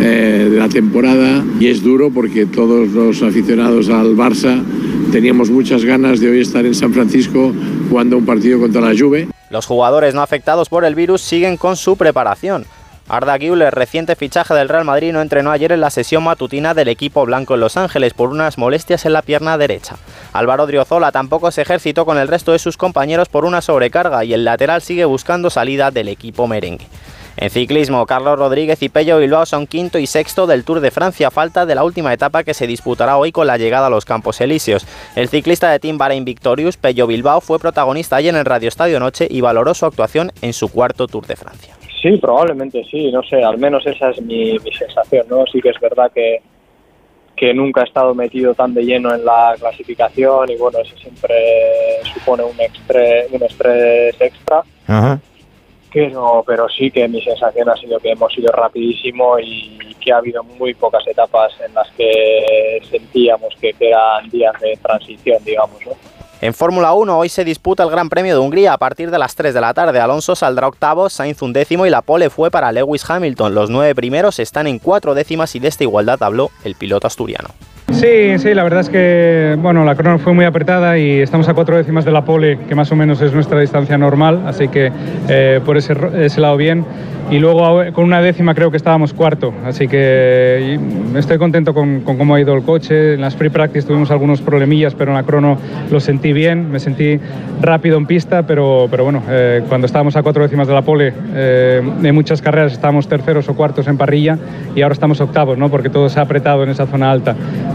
[0.00, 4.62] eh, de la temporada y es duro porque todos los aficionados al Barça
[5.12, 7.52] teníamos muchas ganas de hoy estar en San Francisco
[7.88, 9.28] jugando un partido contra la Juve.
[9.50, 12.64] Los jugadores no afectados por el virus siguen con su preparación.
[13.06, 16.88] Arda Güler, reciente fichaje del Real Madrid, no entrenó ayer en la sesión matutina del
[16.88, 19.96] equipo blanco en Los Ángeles por unas molestias en la pierna derecha.
[20.32, 24.32] Álvaro Driozola tampoco se ejercitó con el resto de sus compañeros por una sobrecarga y
[24.32, 26.86] el lateral sigue buscando salida del equipo merengue.
[27.36, 31.30] En ciclismo, Carlos Rodríguez y Pello Bilbao son quinto y sexto del Tour de Francia,
[31.30, 34.40] falta de la última etapa que se disputará hoy con la llegada a los Campos
[34.40, 34.86] Elíseos.
[35.16, 39.00] El ciclista de Team Bahrain Victorious, Pello Bilbao, fue protagonista ayer en el Radio Estadio
[39.00, 41.76] Noche y valoró su actuación en su cuarto Tour de Francia.
[42.04, 45.46] Sí, probablemente sí, no sé, al menos esa es mi, mi sensación, ¿no?
[45.50, 46.42] Sí que es verdad que,
[47.34, 51.34] que nunca he estado metido tan de lleno en la clasificación y bueno, eso siempre
[52.12, 54.62] supone un, extre- un estrés extra.
[55.90, 60.12] Que no, pero sí que mi sensación ha sido que hemos ido rapidísimo y que
[60.12, 65.78] ha habido muy pocas etapas en las que sentíamos que eran días de transición, digamos,
[65.86, 65.92] ¿no?
[66.44, 69.34] En Fórmula 1 hoy se disputa el Gran Premio de Hungría a partir de las
[69.34, 69.98] 3 de la tarde.
[69.98, 73.54] Alonso saldrá octavo, Sainz undécimo y la pole fue para Lewis Hamilton.
[73.54, 77.48] Los nueve primeros están en cuatro décimas y de esta igualdad habló el piloto asturiano.
[77.92, 81.54] Sí, sí, la verdad es que bueno, la crono fue muy apretada y estamos a
[81.54, 84.90] cuatro décimas de la pole, que más o menos es nuestra distancia normal, así que
[85.28, 85.94] eh, por ese,
[86.40, 86.84] lado bien.
[87.30, 90.78] Y luego con una décima creo que estábamos cuarto, así que
[91.16, 93.14] estoy contento con, con cómo ha ido el coche.
[93.14, 95.56] En las free practice tuvimos algunos problemillas, pero en la crono
[95.90, 97.18] lo sentí bien, me sentí
[97.62, 101.14] rápido en pista, pero, pero bueno, eh, cuando estábamos a cuatro décimas de la pole,
[101.34, 104.38] eh, en muchas carreras estábamos terceros o cuartos en parrilla
[104.76, 105.70] y ahora estamos octavos, ¿no?
[105.70, 107.34] porque todo se ha apretado en esa zona alta.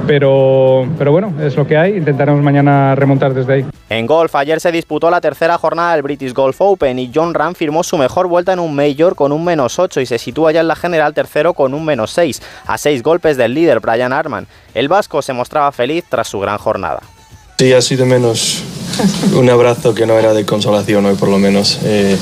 [0.09, 3.65] Pero, pero bueno, es lo que hay, intentaremos mañana remontar desde ahí.
[3.91, 7.53] En golf, ayer se disputó la tercera jornada del British Golf Open y John Ram
[7.53, 10.61] firmó su mejor vuelta en un Major con un menos 8 y se sitúa ya
[10.61, 14.47] en la general tercero con un menos 6, a 6 golpes del líder Brian Arman.
[14.73, 17.01] El vasco se mostraba feliz tras su gran jornada.
[17.59, 18.63] Sí, ha sido menos
[19.35, 21.77] un abrazo que no era de consolación hoy por lo menos.
[21.83, 22.17] Eh,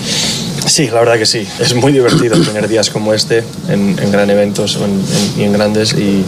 [0.68, 1.48] sí, la verdad que sí.
[1.60, 5.44] Es muy divertido tener días como este en, en gran eventos o en- en- y
[5.44, 6.26] en grandes y,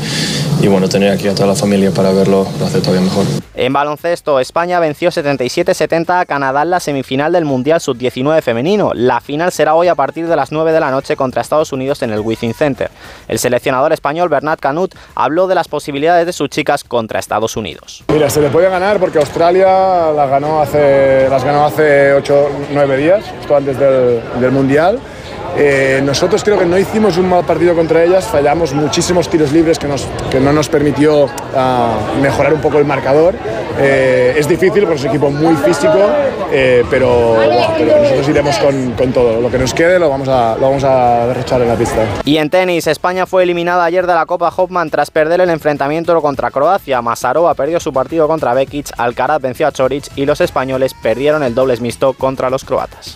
[0.61, 3.25] y bueno, tener aquí a toda la familia para verlo lo hace todavía mejor.
[3.55, 8.91] En baloncesto, España venció 77-70 a Canadá en la semifinal del Mundial Sub-19 femenino.
[8.93, 12.01] La final será hoy a partir de las 9 de la noche contra Estados Unidos
[12.01, 12.89] en el Wizzing Center.
[13.27, 18.03] El seleccionador español Bernat Canut habló de las posibilidades de sus chicas contra Estados Unidos.
[18.07, 22.97] Mira, se le puede ganar porque Australia las ganó hace, las ganó hace 8 9
[22.97, 24.99] días, esto antes del, del Mundial.
[25.57, 29.79] Eh, nosotros creo que no hicimos un mal partido contra ellas, fallamos muchísimos tiros libres
[29.79, 33.35] que, nos, que no nos permitió ah, mejorar un poco el marcador.
[33.81, 35.97] Eh, es difícil porque es un equipo muy físico,
[36.51, 39.41] eh, pero, bueno, pero nosotros iremos con, con todo.
[39.41, 42.05] Lo que nos quede lo vamos a, lo vamos a derrochar en la pista.
[42.25, 46.19] Y en tenis, España fue eliminada ayer de la Copa Hoffman tras perder el enfrentamiento
[46.21, 47.01] contra Croacia.
[47.01, 51.55] Masarova perdió su partido contra Bekic, Alcaraz venció a Choric y los españoles perdieron el
[51.55, 53.15] dobles mixto contra los croatas.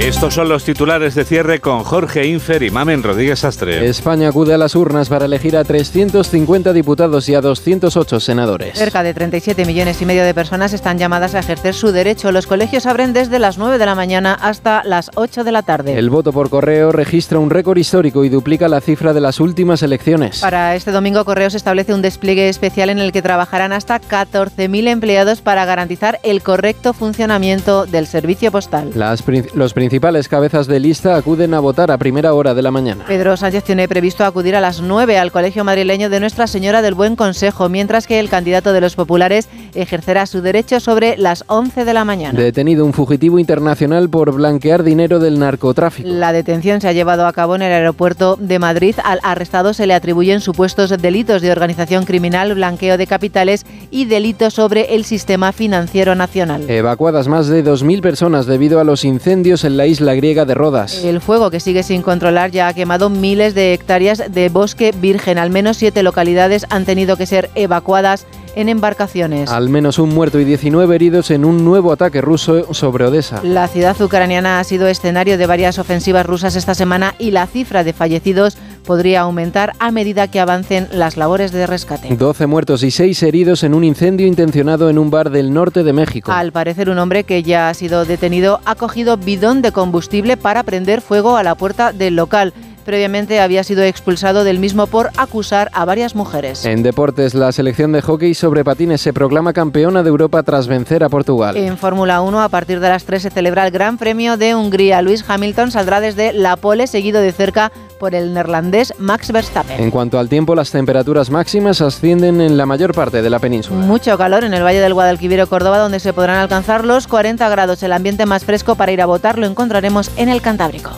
[0.00, 3.86] Estos son los titulares de cierre con Jorge Infer y Mamen Rodríguez Astre.
[3.86, 8.78] España acude a las urnas para elegir a 350 diputados y a 208 senadores.
[8.78, 12.32] Cerca de 37 millones y medio de personas están llamadas a ejercer su derecho.
[12.32, 15.98] Los colegios abren desde las 9 de la mañana hasta las 8 de la tarde.
[15.98, 19.82] El voto por correo registra un récord histórico y duplica la cifra de las últimas
[19.82, 20.40] elecciones.
[20.40, 25.42] Para este domingo, Correos establece un despliegue especial en el que trabajarán hasta 14.000 empleados
[25.42, 28.92] para garantizar el correcto funcionamiento del servicio postal.
[28.94, 29.22] Las
[29.52, 29.89] los principales
[30.28, 33.04] cabezas de lista acuden a votar a primera hora de la mañana.
[33.06, 36.94] Pedro Sánchez tiene previsto acudir a las 9 al Colegio Madrileño de Nuestra Señora del
[36.94, 41.84] Buen Consejo, mientras que el candidato de los populares ejercerá su derecho sobre las 11
[41.84, 42.38] de la mañana.
[42.38, 46.08] Detenido un fugitivo internacional por blanquear dinero del narcotráfico.
[46.08, 48.94] La detención se ha llevado a cabo en el aeropuerto de Madrid.
[49.02, 54.54] Al arrestado se le atribuyen supuestos delitos de organización criminal, blanqueo de capitales y delitos
[54.54, 56.68] sobre el sistema financiero nacional.
[56.68, 61.02] Evacuadas más de 2.000 personas debido a los incendios en la isla griega de Rodas.
[61.04, 65.38] El fuego que sigue sin controlar ya ha quemado miles de hectáreas de bosque virgen.
[65.38, 68.26] Al menos siete localidades han tenido que ser evacuadas
[68.56, 69.50] en embarcaciones.
[69.50, 73.40] Al menos un muerto y 19 heridos en un nuevo ataque ruso sobre Odessa.
[73.42, 77.82] La ciudad ucraniana ha sido escenario de varias ofensivas rusas esta semana y la cifra
[77.82, 82.14] de fallecidos podría aumentar a medida que avancen las labores de rescate.
[82.14, 85.92] 12 muertos y 6 heridos en un incendio intencionado en un bar del norte de
[85.92, 86.32] México.
[86.32, 90.62] Al parecer un hombre que ya ha sido detenido ha cogido bidón de combustible para
[90.62, 92.52] prender fuego a la puerta del local.
[92.84, 96.64] Previamente había sido expulsado del mismo por acusar a varias mujeres.
[96.64, 101.04] En deportes, la selección de hockey sobre patines se proclama campeona de Europa tras vencer
[101.04, 101.56] a Portugal.
[101.56, 105.02] En Fórmula 1, a partir de las 3 se celebra el Gran Premio de Hungría.
[105.02, 107.70] Luis Hamilton saldrá desde la pole, seguido de cerca
[108.00, 109.78] por el neerlandés Max Verstappen.
[109.78, 113.84] En cuanto al tiempo, las temperaturas máximas ascienden en la mayor parte de la península.
[113.84, 117.48] Mucho calor en el Valle del Guadalquivir o Córdoba, donde se podrán alcanzar los 40
[117.50, 117.82] grados.
[117.82, 120.90] El ambiente más fresco para ir a votar lo encontraremos en el Cantábrico.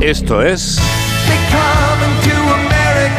[0.00, 0.80] Esto es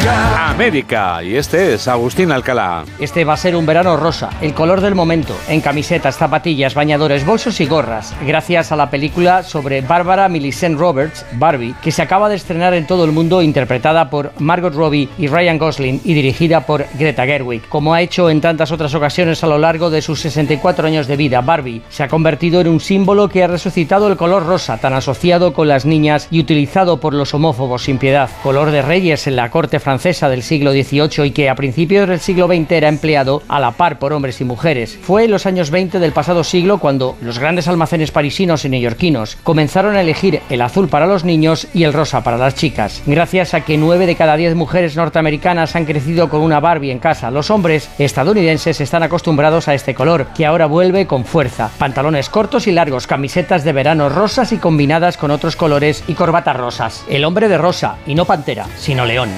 [0.08, 1.22] América.
[1.22, 2.84] Y este es Agustín Alcalá.
[3.00, 7.26] Este va a ser un verano rosa, el color del momento, en camisetas, zapatillas, bañadores,
[7.26, 12.28] bolsos y gorras, gracias a la película sobre Bárbara Millicent Roberts, Barbie, que se acaba
[12.28, 16.64] de estrenar en todo el mundo, interpretada por Margot Robbie y Ryan Gosling y dirigida
[16.64, 17.68] por Greta Gerwig.
[17.68, 21.16] Como ha hecho en tantas otras ocasiones a lo largo de sus 64 años de
[21.16, 24.94] vida, Barbie se ha convertido en un símbolo que ha resucitado el color rosa, tan
[24.94, 28.30] asociado con las niñas y utilizado por los homófobos sin piedad.
[28.42, 32.20] Color de reyes en la corte francesa del siglo XVIII y que a principios del
[32.20, 34.98] siglo XX era empleado a la par por hombres y mujeres.
[35.00, 39.36] Fue en los años 20 del pasado siglo cuando los grandes almacenes parisinos y neoyorquinos
[39.42, 43.02] comenzaron a elegir el azul para los niños y el rosa para las chicas.
[43.06, 46.98] Gracias a que 9 de cada 10 mujeres norteamericanas han crecido con una Barbie en
[46.98, 51.70] casa, los hombres estadounidenses están acostumbrados a este color, que ahora vuelve con fuerza.
[51.78, 56.56] Pantalones cortos y largos, camisetas de verano rosas y combinadas con otros colores y corbatas
[56.56, 57.04] rosas.
[57.08, 59.30] El hombre de rosa, y no pantera, sino león.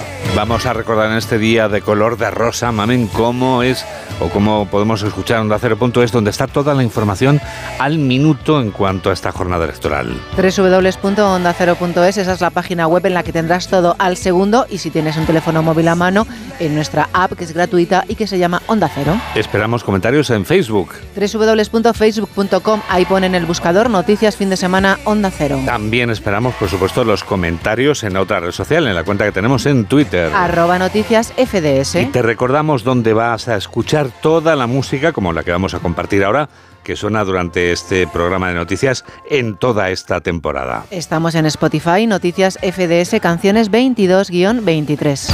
[0.49, 3.85] A recordar en este día de color de rosa, mamen, cómo es
[4.19, 7.41] o cómo podemos escuchar Onda Cero.es, donde está toda la información
[7.79, 10.17] al minuto en cuanto a esta jornada electoral.
[10.37, 14.91] www.ondacero.es, esa es la página web en la que tendrás todo al segundo y si
[14.91, 16.27] tienes un teléfono móvil a mano,
[16.59, 19.21] en nuestra app que es gratuita y que se llama Onda Cero.
[19.37, 20.95] Esperamos comentarios en Facebook.
[21.15, 25.61] www.facebook.com, ahí ponen el buscador Noticias Fin de Semana Onda Cero.
[25.67, 29.67] También esperamos, por supuesto, los comentarios en otra red social, en la cuenta que tenemos
[29.67, 30.28] en Twitter.
[30.35, 31.97] Arroba Noticias FDS.
[31.97, 35.81] Y te recordamos dónde vas a escuchar toda la música, como la que vamos a
[35.81, 36.49] compartir ahora,
[36.83, 40.85] que suena durante este programa de noticias en toda esta temporada.
[40.91, 45.33] Estamos en Spotify, Noticias FDS, canciones 22-23.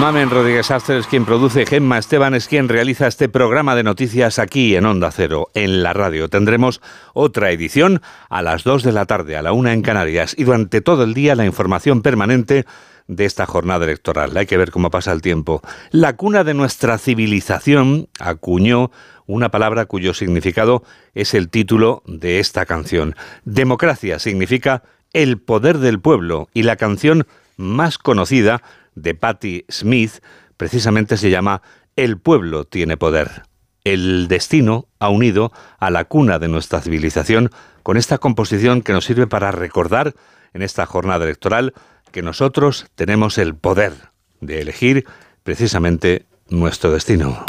[0.00, 4.40] Mamen Rodríguez Astre es quien produce, Gemma Esteban es quien realiza este programa de noticias
[4.40, 6.28] aquí en Onda Cero, en la radio.
[6.28, 6.80] Tendremos
[7.12, 10.80] otra edición a las 2 de la tarde, a la 1 en Canarias, y durante
[10.80, 12.66] todo el día la información permanente
[13.06, 14.36] de esta jornada electoral.
[14.36, 15.62] Hay que ver cómo pasa el tiempo.
[15.92, 18.90] La cuna de nuestra civilización acuñó
[19.26, 20.82] una palabra cuyo significado
[21.14, 23.14] es el título de esta canción.
[23.44, 24.82] Democracia significa
[25.12, 27.26] el poder del pueblo y la canción
[27.56, 28.62] más conocida
[28.94, 30.22] de Patti Smith
[30.56, 31.62] precisamente se llama
[31.96, 33.42] El pueblo tiene poder.
[33.84, 37.50] El destino ha unido a la cuna de nuestra civilización
[37.82, 40.14] con esta composición que nos sirve para recordar
[40.54, 41.74] en esta jornada electoral
[42.10, 43.92] que nosotros tenemos el poder
[44.40, 45.04] de elegir
[45.42, 47.44] precisamente nuestro destino.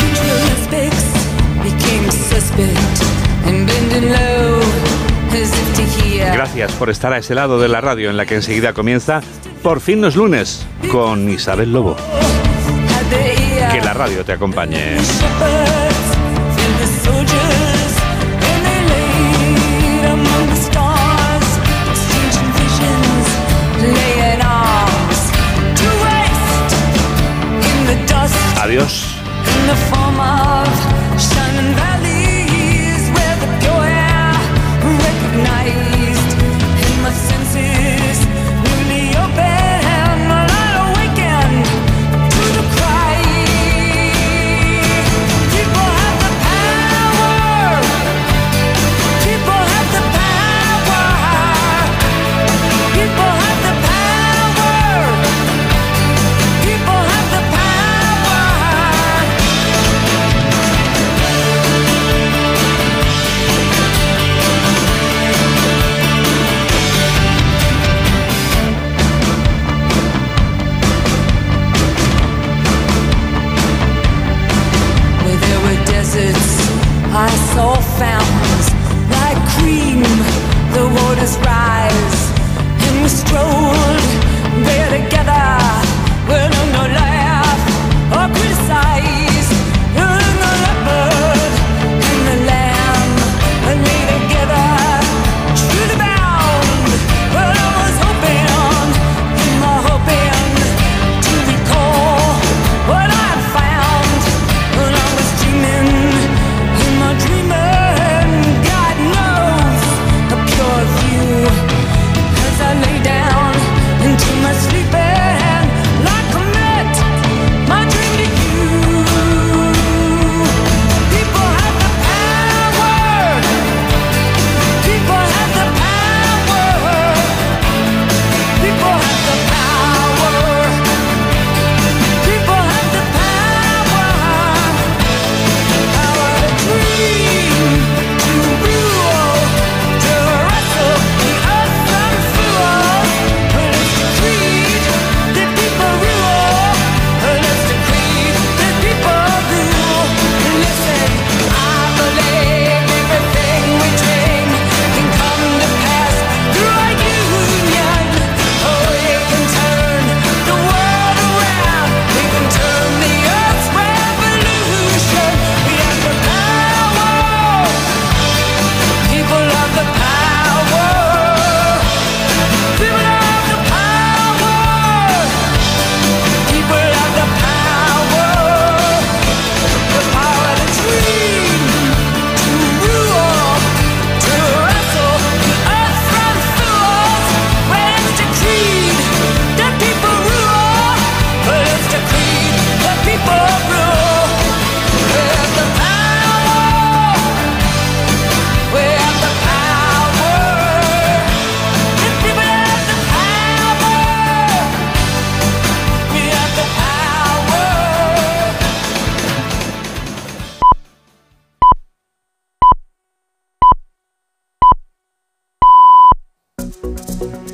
[6.34, 9.22] Gracias por estar a ese lado de la radio en la que enseguida comienza
[9.62, 11.98] Por fin los lunes con Isabel Lobo.
[13.72, 14.98] Que la radio te acompañe.
[28.62, 29.16] Adiós.